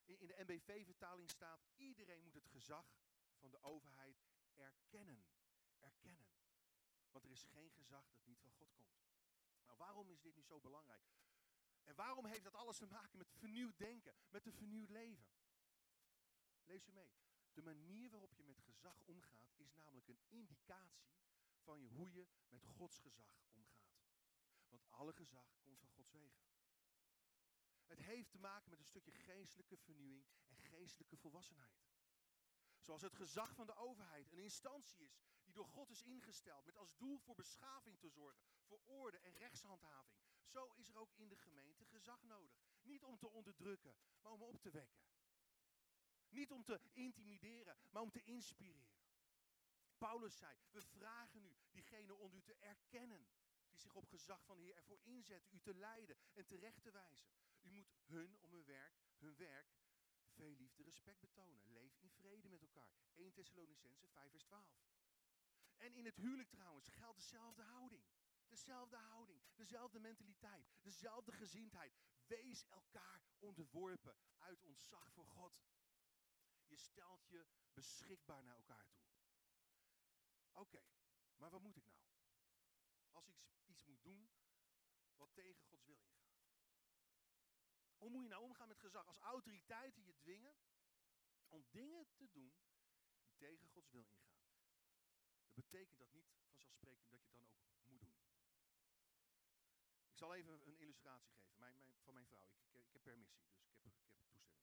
In, 0.04 0.28
de 0.28 0.44
MBV-vertaling 0.44 1.30
staat, 1.30 1.66
iedereen 1.76 2.24
moet 2.24 2.34
het 2.34 2.48
gezag 2.48 2.86
van 3.50 3.60
de 3.60 3.68
overheid 3.68 4.24
erkennen. 4.54 5.26
Erkennen. 5.80 6.28
Want 7.12 7.26
er 7.26 7.32
is 7.32 7.44
geen 7.44 7.72
gezag 7.72 8.10
dat 8.10 8.26
niet 8.26 8.40
van 8.40 8.52
God 8.52 8.74
komt. 8.74 9.04
Nou, 9.66 9.78
waarom 9.78 10.10
is 10.10 10.22
dit 10.22 10.36
nu 10.36 10.44
zo 10.44 10.60
belangrijk? 10.60 11.14
En 11.84 11.96
waarom 11.96 12.26
heeft 12.26 12.44
dat 12.44 12.56
alles 12.56 12.78
te 12.78 12.86
maken 12.86 13.18
met 13.18 13.32
vernieuwd 13.32 13.78
denken, 13.78 14.16
met 14.30 14.46
een 14.46 14.54
vernieuwd 14.54 14.90
leven? 14.90 15.28
Lees 16.64 16.88
u 16.88 16.92
mee. 16.92 17.14
De 17.54 17.62
manier 17.62 18.10
waarop 18.10 18.34
je 18.34 18.44
met 18.44 18.60
gezag 18.60 19.02
omgaat 19.06 19.54
is 19.56 19.74
namelijk 19.74 20.08
een 20.08 20.24
indicatie 20.28 21.18
van 21.56 21.82
je, 21.82 21.88
hoe 21.88 22.12
je 22.12 22.28
met 22.50 22.66
Gods 22.66 23.00
gezag 23.00 23.38
omgaat. 23.52 24.00
Want 24.70 24.90
alle 24.90 25.14
gezag 25.14 25.58
komt 25.62 25.80
van 25.80 25.90
Gods 25.90 26.12
wegen. 26.12 26.46
Het 27.86 28.00
heeft 28.00 28.32
te 28.32 28.40
maken 28.40 28.70
met 28.70 28.80
een 28.80 28.86
stukje 28.86 29.12
geestelijke 29.12 29.78
vernieuwing 29.78 30.26
en 30.48 30.58
geestelijke 30.58 31.18
volwassenheid. 31.18 31.86
Zoals 32.86 33.02
het 33.02 33.16
gezag 33.16 33.54
van 33.56 33.66
de 33.66 33.76
overheid 33.76 34.32
een 34.32 34.38
instantie 34.38 35.06
is 35.06 35.18
die 35.44 35.54
door 35.54 35.68
God 35.68 35.90
is 35.90 36.04
ingesteld 36.04 36.66
met 36.66 36.78
als 36.78 36.96
doel 36.98 37.18
voor 37.18 37.36
beschaving 37.36 38.00
te 38.00 38.10
zorgen, 38.10 38.46
voor 38.64 38.82
orde 38.86 39.18
en 39.18 39.38
rechtshandhaving. 39.38 40.20
Zo 40.44 40.72
is 40.74 40.88
er 40.88 40.98
ook 40.98 41.14
in 41.14 41.28
de 41.28 41.36
gemeente 41.36 41.86
gezag 41.86 42.24
nodig. 42.24 42.58
Niet 42.82 43.04
om 43.04 43.18
te 43.18 43.30
onderdrukken, 43.30 43.96
maar 44.22 44.32
om 44.32 44.42
op 44.42 44.62
te 44.62 44.70
wekken. 44.70 45.04
Niet 46.30 46.52
om 46.52 46.64
te 46.64 46.82
intimideren, 46.94 47.78
maar 47.90 48.02
om 48.02 48.12
te 48.12 48.24
inspireren. 48.24 49.04
Paulus 49.98 50.38
zei, 50.38 50.58
we 50.72 50.82
vragen 50.82 51.46
u 51.46 51.56
diegene 51.72 52.16
onder 52.16 52.38
u 52.38 52.42
te 52.42 52.56
erkennen 52.56 53.28
die 53.70 53.80
zich 53.80 53.96
op 53.96 54.06
gezag 54.06 54.44
van 54.44 54.58
de 54.58 54.64
Heer 54.64 54.76
ervoor 54.76 55.00
inzetten, 55.04 55.56
u 55.56 55.60
te 55.60 55.74
leiden 55.74 56.18
en 56.34 56.46
terecht 56.46 56.82
te 56.82 56.92
wijzen. 56.92 57.30
U 57.62 57.70
moet 57.70 57.94
hun 58.06 58.38
om 58.40 58.52
hun 58.52 58.66
werk, 58.66 58.94
hun 59.18 59.36
werk, 59.36 59.76
veel 60.36 60.52
liefde, 60.52 60.84
respect 60.84 61.20
betonen. 61.20 61.72
Leef 61.72 61.98
in 62.00 62.12
vrede 62.12 62.50
met 62.50 62.62
elkaar. 62.62 62.96
1 63.14 63.34
Thessalonicense 63.34 64.08
5 64.08 64.32
vers 64.32 64.44
12. 64.44 64.68
En 65.78 65.94
in 65.94 66.06
het 66.06 66.16
huwelijk 66.16 66.50
trouwens 66.50 66.88
geldt 66.88 67.18
dezelfde 67.18 67.62
houding. 67.62 68.04
Dezelfde 68.48 68.98
houding, 68.98 69.42
dezelfde 69.56 70.00
mentaliteit, 70.00 70.74
dezelfde 70.82 71.32
gezindheid. 71.32 71.98
Wees 72.28 72.66
elkaar 72.68 73.22
onderworpen 73.40 74.16
uit 74.38 74.62
ontzag 74.62 75.12
voor 75.12 75.26
God. 75.26 75.64
Je 76.66 76.78
stelt 76.78 77.28
je 77.28 77.46
beschikbaar 77.74 78.44
naar 78.44 78.56
elkaar 78.56 78.88
toe. 78.90 79.04
Oké, 80.52 80.84
maar 81.36 81.50
wat 81.50 81.62
moet 81.62 81.78
ik 81.78 81.86
nou? 81.86 82.00
Als 83.12 83.28
ik 83.28 83.36
iets 83.66 83.84
moet 83.86 84.04
doen 84.04 84.30
wat 85.16 85.34
tegen 85.34 85.64
Gods 85.64 85.86
wil 85.86 85.96
ingaat. 85.96 86.25
Hoe 88.06 88.14
moet 88.14 88.24
je 88.24 88.30
nou 88.30 88.44
omgaan 88.44 88.68
met 88.68 88.80
gezag? 88.80 89.08
Als 89.08 89.20
autoriteiten 89.20 90.06
je 90.06 90.16
dwingen 90.18 90.56
om 91.50 91.66
dingen 91.72 92.08
te 92.14 92.30
doen 92.32 92.54
die 93.24 93.36
tegen 93.38 93.68
Gods 93.68 93.92
wil 93.92 94.06
ingaan. 94.06 94.38
Dat 95.54 95.56
betekent 95.56 96.00
dat 96.00 96.12
niet 96.12 96.28
vanzelfsprekend 96.28 97.10
dat 97.12 97.20
je 97.20 97.26
het 97.26 97.32
dan 97.32 97.46
ook 97.46 97.58
moet 97.86 98.00
doen. 98.00 98.14
Ik 100.08 100.18
zal 100.18 100.36
even 100.36 100.54
een 100.54 100.78
illustratie 100.78 101.34
geven 101.34 101.60
mijn, 101.60 101.96
van 102.04 102.14
mijn 102.14 102.28
vrouw. 102.28 102.50
Ik, 102.56 102.74
ik, 102.74 102.94
heb 102.94 103.04
permissie, 103.04 103.40
dus 103.40 103.52
ik 103.52 103.84
heb, 103.84 103.94
ik 103.94 104.32
heb 104.32 104.46
toestemming. 104.46 104.54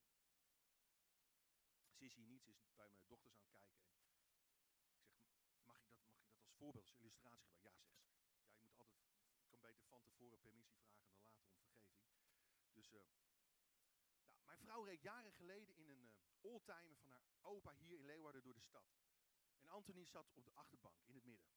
Ze 1.97 2.05
is 2.05 2.15
hier 2.15 2.27
niet, 2.27 2.43
ze 2.43 2.51
is 2.51 2.75
bij 2.75 2.89
mijn 2.89 3.07
dochters 3.07 3.37
aan 3.37 3.45
het 3.45 3.55
kijken. 3.55 3.83
En 3.83 3.91
ik 3.91 5.49
zeg, 5.49 5.63
mag 5.65 5.79
ik 5.79 5.87
dat, 5.87 5.99
mag 6.09 6.27
ik 6.27 6.31
dat 6.31 6.45
als 6.45 6.55
voorbeeld, 6.55 6.85
als 6.85 6.99
illustratie 6.99 7.51
gebruiken? 7.51 7.91
Ja, 7.91 8.05
zegt 8.05 8.27
ze. 8.27 8.35
Ja, 8.45 8.53
je 8.53 8.61
moet 8.61 8.79
altijd, 8.79 9.07
ik 9.41 9.49
kan 9.49 9.61
beter 9.61 9.85
van 9.87 10.03
tevoren 10.03 10.39
permissie 10.41 10.77
vragen 10.77 11.05
dan 11.05 11.15
later 11.15 11.39
om 11.39 11.55
vergeving. 11.55 11.81
Dus, 12.73 12.93
uh, 12.93 13.32
vrouw 14.63 14.83
reed 14.85 15.03
jaren 15.03 15.33
geleden 15.33 15.77
in 15.77 15.89
een 15.89 16.05
uh, 16.05 16.13
oldtimer 16.41 16.97
van 16.97 17.11
haar 17.11 17.23
opa 17.41 17.75
hier 17.75 17.99
in 17.99 18.05
Leeuwarden 18.05 18.43
door 18.43 18.55
de 18.55 18.61
stad. 18.61 18.95
En 19.61 19.69
Anthony 19.69 20.05
zat 20.05 20.33
op 20.33 20.45
de 20.45 20.53
achterbank, 20.53 21.03
in 21.05 21.15
het 21.15 21.25
midden. 21.25 21.49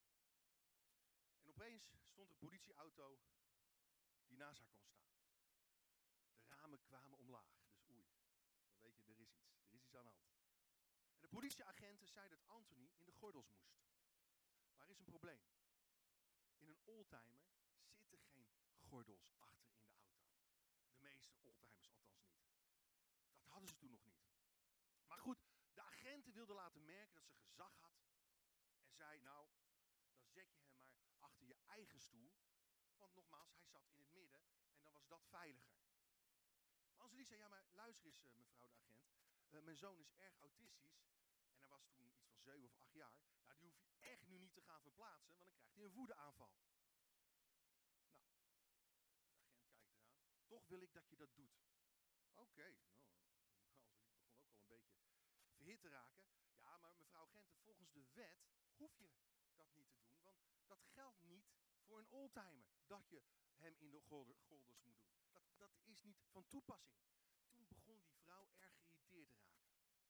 En 1.42 1.50
opeens 1.50 1.92
stond 2.04 2.30
er 2.30 2.36
een 2.36 2.48
politieauto 2.48 3.20
die 4.28 4.38
naast 4.38 4.62
haar 4.62 4.70
kon 4.70 4.88
staan. 4.88 5.14
De 6.38 6.48
ramen 6.48 6.82
kwamen 6.82 7.18
omlaag. 7.18 7.64
Dus 7.70 7.90
oei, 7.90 8.06
dan 8.70 8.80
weet 8.80 8.96
je, 8.96 9.04
er 9.04 9.10
is 9.10 9.20
iets. 9.20 9.38
Er 9.68 9.74
is 9.74 9.84
iets 9.84 9.96
aan 9.96 10.06
de 10.06 10.12
hand. 10.12 10.34
En 11.16 11.22
de 11.22 11.28
politieagenten 11.28 12.08
zeiden 12.08 12.38
dat 12.38 12.48
Anthony 12.48 12.92
in 12.98 13.06
de 13.06 13.12
gordels 13.12 13.50
moest. 13.50 13.84
Maar 14.76 14.86
er 14.86 14.92
is 14.92 15.00
een 15.00 15.06
probleem. 15.06 15.44
In 16.58 16.68
een 16.68 16.80
oldtimer 16.84 17.44
zitten 18.04 18.30
geen 18.30 18.50
gordels 18.80 19.30
achter 19.38 19.70
in 19.70 19.78
de 19.78 19.84
auto. 19.84 20.16
De 20.90 21.00
meeste 21.00 21.38
oldtimers 21.42 21.90
althans 21.90 22.24
niet. 22.28 22.56
Dat 23.38 23.50
hadden 23.50 23.70
ze 23.70 23.76
toen 23.76 23.92
nog 23.92 24.04
niet. 24.04 24.24
Maar 25.08 25.20
goed, 25.20 25.46
de 25.74 25.82
wilden 26.46 26.64
laten 26.64 26.86
merken 26.86 27.16
dat 27.16 27.28
ze 27.30 27.38
gezag 27.38 27.78
had. 27.80 27.98
En 28.84 28.94
zei, 28.94 29.20
nou, 29.20 29.48
dan 30.16 30.28
zet 30.28 30.54
je 30.54 30.60
hem 30.60 30.68
maar 30.68 30.90
achter 31.20 31.48
je 31.48 31.56
eigen 31.66 32.00
stoel. 32.00 32.34
Want 32.98 33.14
nogmaals, 33.14 33.56
hij 33.56 33.66
zat 33.66 33.88
in 33.88 34.00
het 34.00 34.12
midden 34.12 34.42
en 34.76 34.84
dan 34.84 34.94
was 34.94 35.08
dat 35.08 35.26
veiliger. 35.26 35.78
Maar 36.96 37.06
Angelique 37.06 37.28
zei, 37.28 37.40
ja 37.40 37.48
maar 37.48 37.66
luister 37.72 38.06
eens 38.06 38.24
uh, 38.24 38.34
mevrouw 38.34 38.68
de 38.68 38.76
agent. 38.76 39.10
Uh, 39.50 39.62
mijn 39.62 39.78
zoon 39.78 40.00
is 40.00 40.14
erg 40.14 40.38
autistisch. 40.38 41.04
En 41.48 41.58
hij 41.58 41.68
was 41.68 41.86
toen 41.86 42.06
iets 42.06 42.22
van 42.22 42.40
zeven 42.40 42.66
of 42.66 42.76
acht 42.76 42.94
jaar. 42.94 43.16
Nou, 43.46 43.60
die 43.60 43.70
hoef 43.70 43.80
je 43.80 43.88
echt 44.00 44.28
nu 44.28 44.38
niet 44.38 44.54
te 44.54 44.62
gaan 44.62 44.82
verplaatsen, 44.82 45.28
want 45.28 45.40
dan 45.40 45.50
krijgt 45.50 45.76
hij 45.76 45.84
een 45.84 45.92
woedeaanval. 45.92 46.54
Nou, 46.54 46.70
de 46.70 46.86
agent 46.86 47.62
kijkt 47.62 47.90
eraan. 47.90 48.08
Toch 50.48 50.68
wil 50.68 50.82
ik 50.82 50.94
dat 50.94 51.10
je 51.10 51.16
dat 51.16 51.36
doet. 51.36 51.64
Oké, 52.34 52.76
nou, 52.78 52.96
Angelique 53.06 53.36
begon 53.36 54.28
ook 54.28 54.44
al 54.46 54.60
een 54.60 54.68
beetje 54.68 55.55
verhit 55.66 55.82
te 55.82 55.90
raken. 55.90 56.24
Ja, 56.62 56.78
maar 56.78 56.94
mevrouw 56.94 57.26
Genten, 57.26 57.58
volgens 57.60 57.92
de 57.92 58.06
wet 58.14 58.50
hoef 58.76 58.98
je 58.98 59.10
dat 59.56 59.76
niet 59.76 59.90
te 59.90 59.98
doen. 60.00 60.14
Want 60.24 60.44
dat 60.66 60.86
geldt 60.86 61.22
niet 61.22 61.54
voor 61.84 62.00
een 62.00 62.10
oldtimer. 62.10 62.66
Dat 62.88 63.10
je 63.10 63.22
hem 63.56 63.76
in 63.78 63.92
de 63.92 64.00
golders 64.00 64.44
moet 64.48 64.66
doen. 64.82 64.98
Dat, 65.32 65.44
dat 65.58 65.72
is 65.84 66.02
niet 66.02 66.24
van 66.32 66.48
toepassing. 66.48 67.00
Toen 67.50 67.68
begon 67.68 68.02
die 68.02 68.16
vrouw 68.16 68.52
erg 68.58 68.78
geïrriteerd 69.10 69.64
te 69.64 69.74
raken. 69.74 70.10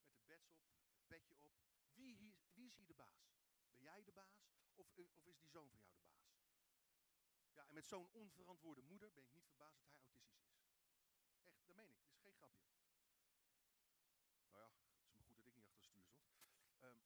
Met 0.00 0.14
de 0.14 0.22
beds 0.26 0.50
op, 0.50 0.62
het 0.92 1.06
petje 1.06 1.36
op. 1.38 1.52
Wie, 1.92 2.16
wie 2.16 2.64
is 2.64 2.76
hier 2.76 2.86
de 2.86 2.94
baas? 2.94 3.36
Ben 3.68 3.82
jij 3.82 4.02
de 4.02 4.12
baas? 4.12 4.52
Of, 4.74 4.92
of 4.94 5.26
is 5.26 5.38
die 5.38 5.48
zoon 5.48 5.70
van 5.70 5.80
jou 5.80 5.94
de 5.96 6.04
baas? 6.04 6.32
Ja, 7.52 7.66
en 7.66 7.74
met 7.74 7.86
zo'n 7.86 8.08
onverantwoorde 8.12 8.82
moeder 8.82 9.12
ben 9.12 9.24
ik 9.24 9.32
niet 9.32 9.46
verbaasd 9.46 9.78
dat 9.78 9.88
hij 9.88 9.98
autistisch 9.98 10.48
is. 10.48 10.62
Echt, 11.44 11.66
dat 11.66 11.76
meen 11.76 11.90
ik. 11.90 12.00
Dat 12.02 12.12
is 12.12 12.20
geen 12.20 12.34
grapje. 12.34 12.64
Nou 14.50 14.62
ja, 14.62 14.70
het 14.70 15.08
is 15.08 15.14
maar 15.14 15.24
goed 15.24 15.36
dat 15.36 15.46
ik 15.46 15.54
niet 15.54 15.66
achter 15.66 15.76
het 15.76 15.84
stuur 15.84 16.04
stond. 16.04 16.32
Um, 16.80 17.02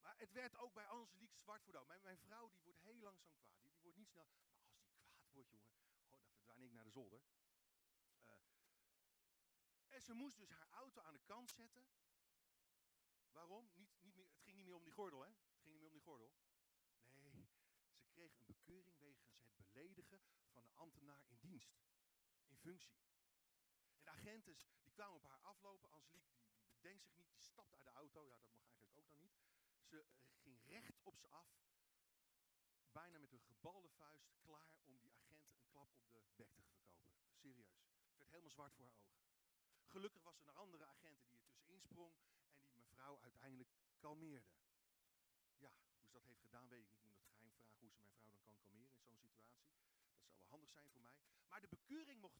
maar 0.00 0.09
het 0.20 0.32
werd 0.32 0.56
ook 0.56 0.74
bij 0.74 0.86
Angelique 0.86 1.38
zwart 1.38 1.62
voor 1.62 1.86
Mijn, 1.86 2.02
mijn 2.02 2.18
vrouw 2.18 2.50
die 2.50 2.62
wordt 2.62 2.80
heel 2.80 2.98
langzaam 2.98 3.32
kwaad. 3.32 3.60
Die, 3.60 3.72
die 3.72 3.82
wordt 3.82 3.98
niet 3.98 4.08
snel. 4.08 4.28
Maar 4.28 4.42
als 4.42 4.50
die 4.50 4.66
kwaad 5.08 5.32
wordt, 5.32 5.50
jongen, 5.50 5.62
dan 6.08 6.20
verdwijn 6.32 6.62
ik 6.62 6.72
naar 6.72 6.84
de 6.84 6.90
zolder. 6.90 7.22
Uh, 8.24 8.32
en 9.88 10.02
ze 10.02 10.14
moest 10.14 10.36
dus 10.36 10.50
haar 10.50 10.68
auto 10.70 11.00
aan 11.00 11.14
de 11.14 11.24
kant 11.24 11.50
zetten. 11.50 11.88
Waarom? 13.30 13.70
Niet, 13.74 13.90
niet 14.00 14.14
meer, 14.14 14.28
het 14.32 14.42
ging 14.42 14.56
niet 14.56 14.66
meer 14.66 14.74
om 14.74 14.84
die 14.84 14.92
gordel, 14.92 15.20
hè? 15.20 15.28
Het 15.28 15.60
ging 15.60 15.70
niet 15.70 15.78
meer 15.78 15.86
om 15.86 15.92
die 15.92 16.02
gordel. 16.02 16.32
Nee, 17.14 17.48
ze 17.96 18.08
kreeg 18.08 18.34
een 18.34 18.46
bekeuring 18.46 18.98
wegens 18.98 19.32
het 19.38 19.56
beledigen 19.56 20.22
van 20.52 20.64
een 20.64 20.74
ambtenaar 20.74 21.24
in 21.26 21.38
dienst. 21.38 21.78
In 22.46 22.56
functie. 22.56 22.98
En 23.96 24.04
de 24.04 24.10
agenten 24.10 24.58
die 24.82 24.92
kwamen 24.92 25.14
op 25.14 25.24
haar 25.24 25.40
aflopen. 25.40 25.90
Angelique 25.90 26.30
die, 26.30 26.60
die 26.60 26.72
bedenkt 26.72 27.02
zich 27.02 27.16
niet, 27.16 27.32
die 27.32 27.40
stapt 27.40 27.74
uit 27.74 27.84
de 27.84 27.90
auto. 27.90 28.26
Ja, 28.26 28.38
dat 28.38 28.50
mag 28.52 28.66
eigenlijk 28.66 28.98
ook 28.98 29.10
dan 29.10 29.20
niet. 29.20 29.49
Ze 29.90 30.04
ging 30.42 30.58
recht 30.66 31.00
op 31.02 31.16
ze 31.18 31.28
af. 31.28 31.48
Bijna 32.92 33.18
met 33.18 33.32
een 33.32 33.40
gebalde 33.40 33.88
vuist 33.88 34.30
klaar 34.38 34.74
om 34.84 34.98
die 34.98 35.12
agenten 35.12 35.52
een 35.54 35.66
klap 35.68 35.94
op 36.12 36.24
de 36.24 36.32
bek 36.36 36.52
te 36.52 36.62
verkopen. 36.62 37.02
Serieus. 37.32 37.82
Het 38.08 38.18
werd 38.18 38.30
helemaal 38.30 38.50
zwart 38.50 38.74
voor 38.74 38.86
haar 38.86 38.94
ogen. 38.94 39.20
Gelukkig 39.86 40.22
was 40.22 40.38
er 40.38 40.48
een 40.48 40.54
andere 40.54 40.84
agent 40.84 41.22
die 41.24 41.32
er 41.32 41.44
tussenin 41.44 41.80
sprong 41.80 42.14
en 42.60 42.68
die 42.68 42.74
mevrouw 42.74 43.20
uiteindelijk 43.22 43.70
kalmeerde. 43.98 44.52
Ja, 45.56 45.72
hoe 45.96 46.06
ze 46.06 46.12
dat 46.12 46.26
heeft 46.26 46.40
gedaan 46.40 46.68
weet 46.68 46.90
ik 46.90 47.02
niet. 47.02 47.18
Ik 47.28 47.40
moet 47.40 47.52
het 47.52 47.66
geheim 47.66 47.80
vragen 47.80 47.80
hoe 47.80 47.90
ze 47.90 47.96
mijn 47.96 48.08
vrouw 48.08 48.30
dan 48.30 48.42
kan 48.42 48.58
kalmeren 48.58 48.96
in 48.96 49.04
zo'n 49.04 49.16
situatie. 49.16 49.68
Dat 50.14 50.24
zou 50.24 50.36
wel 50.36 50.48
handig 50.48 50.70
zijn 50.70 50.88
voor 50.90 51.00
mij. 51.00 51.18
Maar 51.48 51.60
de 51.60 51.68
bekeuring 51.68 52.20
mocht, 52.20 52.36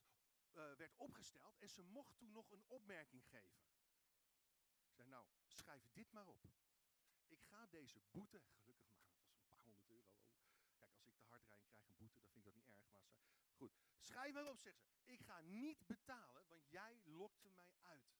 uh, 0.52 0.72
werd 0.76 0.96
opgesteld 0.96 1.58
en 1.58 1.68
ze 1.68 1.82
mocht 1.82 2.16
toen 2.18 2.32
nog 2.32 2.50
een 2.50 2.64
opmerking 2.66 3.24
geven. 3.28 3.60
Ik 4.86 4.92
zei, 4.92 5.08
nou, 5.08 5.26
schrijf 5.46 5.88
dit 5.92 6.12
maar 6.12 6.26
op. 6.26 6.48
Ik 7.30 7.42
ga 7.42 7.66
deze 7.66 8.00
boete, 8.10 8.40
gelukkig 8.40 8.88
maar, 8.88 9.04
dat 9.04 9.22
was 9.22 9.34
een 9.34 9.46
paar 9.46 9.64
honderd 9.64 9.88
euro. 9.88 10.08
Oh. 10.08 10.78
Kijk, 10.78 10.94
als 10.94 11.06
ik 11.06 11.14
te 11.16 11.24
hard 11.24 11.44
rijd 11.46 11.64
en 11.64 11.70
krijg 11.70 11.88
een 11.88 11.96
boete, 11.96 12.20
dan 12.20 12.30
vind 12.30 12.46
ik 12.46 12.52
dat 12.52 12.54
niet 12.54 12.68
erg. 12.68 12.90
Maar 12.90 13.02
ze, 13.02 13.12
goed, 13.56 13.72
schrijf 13.98 14.32
maar 14.34 14.48
op, 14.48 14.58
zegt 14.58 14.80
ze. 14.80 14.88
Ik 15.04 15.20
ga 15.20 15.40
niet 15.40 15.86
betalen, 15.86 16.46
want 16.48 16.68
jij 16.68 17.00
lokte 17.04 17.48
mij 17.48 17.76
uit. 17.82 18.18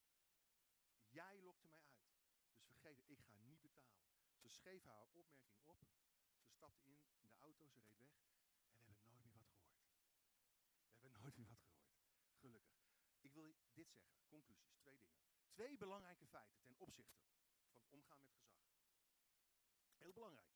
Jij 1.09 1.38
lokte 1.38 1.68
mij 1.68 1.83
uit. 1.83 2.12
Dus 2.53 2.64
vergeet 2.64 2.96
het, 2.96 3.09
ik 3.09 3.20
ga 3.20 3.35
niet 3.37 3.61
betalen. 3.61 4.01
Ze 4.37 4.49
schreef 4.49 4.85
haar 4.85 5.09
opmerking 5.64 6.12
op. 6.12 6.31
Ze 6.38 6.49
stapte 6.49 6.85
in, 6.85 7.01
in 7.20 7.29
de 7.29 7.37
auto, 7.38 7.68
ze 7.68 7.81
reed 7.81 7.99
weg. 7.99 8.12
En 8.77 8.85
we 8.85 8.90
hebben 8.92 9.11
nooit 9.11 9.35
meer 9.35 9.42
wat 9.42 9.53
gehoord. 9.53 9.90
We 10.94 11.01
hebben 11.01 11.20
nooit 11.20 11.37
meer 11.37 11.46
wat 11.46 11.61
gehoord. 11.61 11.99
Gelukkig. 12.40 12.79
Ik 13.20 13.33
wil 13.33 13.57
dit 13.73 13.90
zeggen, 13.90 14.14
conclusies, 14.29 14.75
twee 14.77 14.99
dingen. 14.99 15.20
Twee 15.51 15.77
belangrijke 15.77 16.27
feiten 16.27 16.62
ten 16.62 16.79
opzichte 16.79 17.18
van 17.70 17.85
omgaan 17.88 18.23
met 18.23 18.37
gezag. 18.37 18.69
Heel 20.01 20.13
belangrijk. 20.13 20.49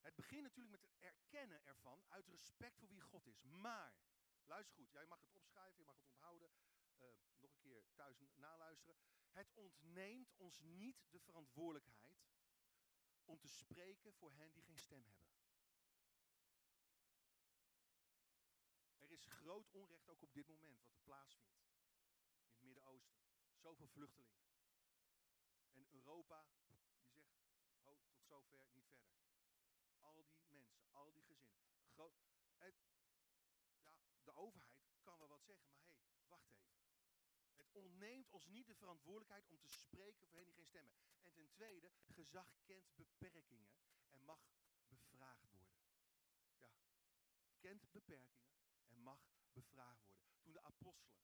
Het 0.00 0.14
begint 0.14 0.42
natuurlijk 0.42 0.80
met 0.80 0.90
het 0.90 0.98
erkennen 0.98 1.64
ervan 1.64 2.04
uit 2.08 2.28
respect 2.28 2.78
voor 2.78 2.88
wie 2.88 3.00
God 3.00 3.26
is. 3.26 3.42
Maar, 3.42 3.94
luister 4.44 4.74
goed, 4.74 4.90
jij 4.90 5.06
mag 5.06 5.20
het 5.20 5.32
opschrijven, 5.32 5.78
je 5.78 5.84
mag 5.84 5.96
het 5.96 6.06
onthouden, 6.06 6.50
uh, 6.98 7.08
nog 7.40 7.42
een 7.42 7.58
keer 7.58 7.84
thuis 7.94 8.20
naluisteren. 8.34 8.96
Het 9.30 9.52
ontneemt 9.54 10.34
ons 10.36 10.60
niet 10.60 11.06
de 11.10 11.20
verantwoordelijkheid 11.20 12.30
om 13.24 13.38
te 13.38 13.48
spreken 13.48 14.12
voor 14.12 14.32
hen 14.32 14.52
die 14.52 14.62
geen 14.62 14.78
stem 14.78 15.04
hebben. 15.04 15.28
Er 18.98 19.10
is 19.10 19.24
groot 19.24 19.70
onrecht 19.70 20.08
ook 20.08 20.22
op 20.22 20.32
dit 20.32 20.46
moment 20.46 20.80
wat 20.80 20.92
er 20.92 21.00
plaatsvindt 21.02 21.54
in 22.42 22.50
het 22.50 22.62
Midden-Oosten. 22.62 23.20
Zoveel 23.56 23.88
vluchtelingen. 23.88 24.40
En 25.72 25.86
Europa 25.90 26.46
die 26.52 26.76
zegt, 26.76 27.32
ho, 27.82 27.98
tot 28.06 28.24
zover, 28.24 28.66
niet 28.72 28.88
verder. 28.88 29.12
Al 30.00 30.14
die 30.14 30.24
mensen, 30.48 30.82
al 30.92 31.04
die 31.04 31.14
gezinnen. 31.14 31.50
het, 32.56 32.74
ja, 33.80 33.94
de 34.22 34.34
overheid 34.34 34.88
kan 35.02 35.18
wel 35.18 35.28
wat 35.28 35.42
zeggen, 35.42 35.70
maar 35.70 35.82
hé, 35.82 35.88
hey, 35.88 36.26
wacht 36.28 36.48
even. 36.50 36.70
Het 37.56 37.69
ontneemt 37.80 38.30
ons 38.30 38.46
niet 38.46 38.66
de 38.66 38.74
verantwoordelijkheid 38.74 39.46
om 39.46 39.60
te 39.60 39.68
spreken 39.68 40.26
voor 40.26 40.36
hen 40.36 40.46
die 40.46 40.54
geen 40.54 40.66
stemmen. 40.66 40.94
En 41.22 41.32
ten 41.32 41.50
tweede, 41.50 41.92
gezag 42.06 42.56
kent 42.64 42.94
beperkingen 42.94 43.70
en 44.08 44.24
mag 44.24 44.52
bevraagd 44.88 45.52
worden. 45.52 45.82
Ja, 46.56 46.72
kent 47.58 47.90
beperkingen 47.90 48.54
en 48.88 49.00
mag 49.00 49.30
bevraagd 49.52 50.06
worden. 50.06 50.28
Toen 50.40 50.52
de 50.52 50.62
apostelen 50.62 51.20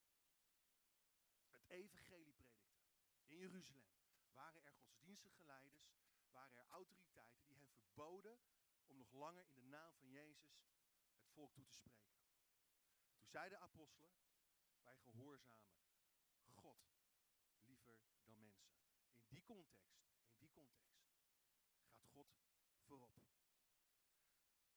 het 1.48 1.64
evangelie 1.68 2.32
predikten 2.32 2.86
in 3.24 3.36
Jeruzalem, 3.36 3.94
waren 4.32 4.64
er 4.64 4.72
godsdienstige 4.72 5.44
leiders, 5.44 5.94
waren 6.30 6.56
er 6.56 6.66
autoriteiten 6.68 7.46
die 7.46 7.58
hen 7.58 7.72
verboden 7.72 8.38
om 8.86 8.98
nog 8.98 9.12
langer 9.12 9.46
in 9.48 9.54
de 9.54 9.62
naam 9.62 9.94
van 9.94 10.10
Jezus 10.10 10.60
het 11.16 11.28
volk 11.28 11.54
toe 11.54 11.66
te 11.66 11.72
spreken. 11.72 12.16
Toen 13.16 13.28
zeiden 13.28 13.58
de 13.58 13.64
apostelen, 13.64 14.16
wij 14.82 14.98
gehoorzamen 14.98 15.85
God 16.66 16.78
liever 17.66 17.98
dan 18.22 18.36
mensen. 18.36 18.70
In 19.12 19.28
die 19.28 19.42
context, 19.42 19.98
in 20.32 20.38
die 20.38 20.50
context 20.50 20.94
gaat 21.98 22.10
God 22.12 22.28
voorop. 22.86 23.14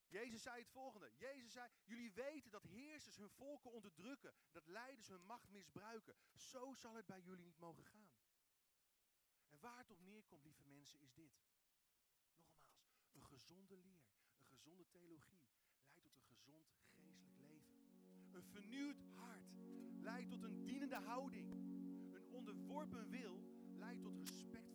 Jezus 0.07 0.41
zei 0.41 0.59
het 0.59 0.69
volgende. 0.69 1.11
Jezus 1.15 1.51
zei, 1.51 1.69
jullie 1.83 2.11
weten 2.11 2.51
dat 2.51 2.63
heersers 2.63 3.17
hun 3.17 3.29
volken 3.29 3.71
onderdrukken, 3.71 4.33
dat 4.51 4.67
leiders 4.67 5.07
hun 5.07 5.25
macht 5.25 5.49
misbruiken. 5.49 6.15
Zo 6.35 6.73
zal 6.73 6.95
het 6.95 7.05
bij 7.05 7.21
jullie 7.21 7.45
niet 7.45 7.59
mogen 7.59 7.85
gaan. 7.85 8.11
En 9.49 9.59
waar 9.59 9.77
het 9.77 9.91
op 9.91 9.99
neerkomt, 9.99 10.43
lieve 10.43 10.63
mensen, 10.63 10.99
is 10.99 11.13
dit. 11.13 11.31
Nogmaals, 12.25 12.77
een 13.13 13.25
gezonde 13.25 13.77
leer, 13.77 14.03
een 14.37 14.45
gezonde 14.45 14.87
theologie 14.87 15.41
leidt 15.93 16.03
tot 16.03 16.15
een 16.15 16.35
gezond 16.35 16.67
geestelijk 16.95 17.37
leven. 17.37 17.77
Een 18.31 18.43
vernieuwd 18.43 19.01
hart 19.13 19.51
leidt 20.01 20.29
tot 20.29 20.43
een 20.43 20.65
dienende 20.65 20.95
houding. 20.95 21.58
Onderworpen 22.49 23.09
wil 23.09 23.43
leidt 23.77 24.01
tot 24.01 24.19
respect 24.19 24.68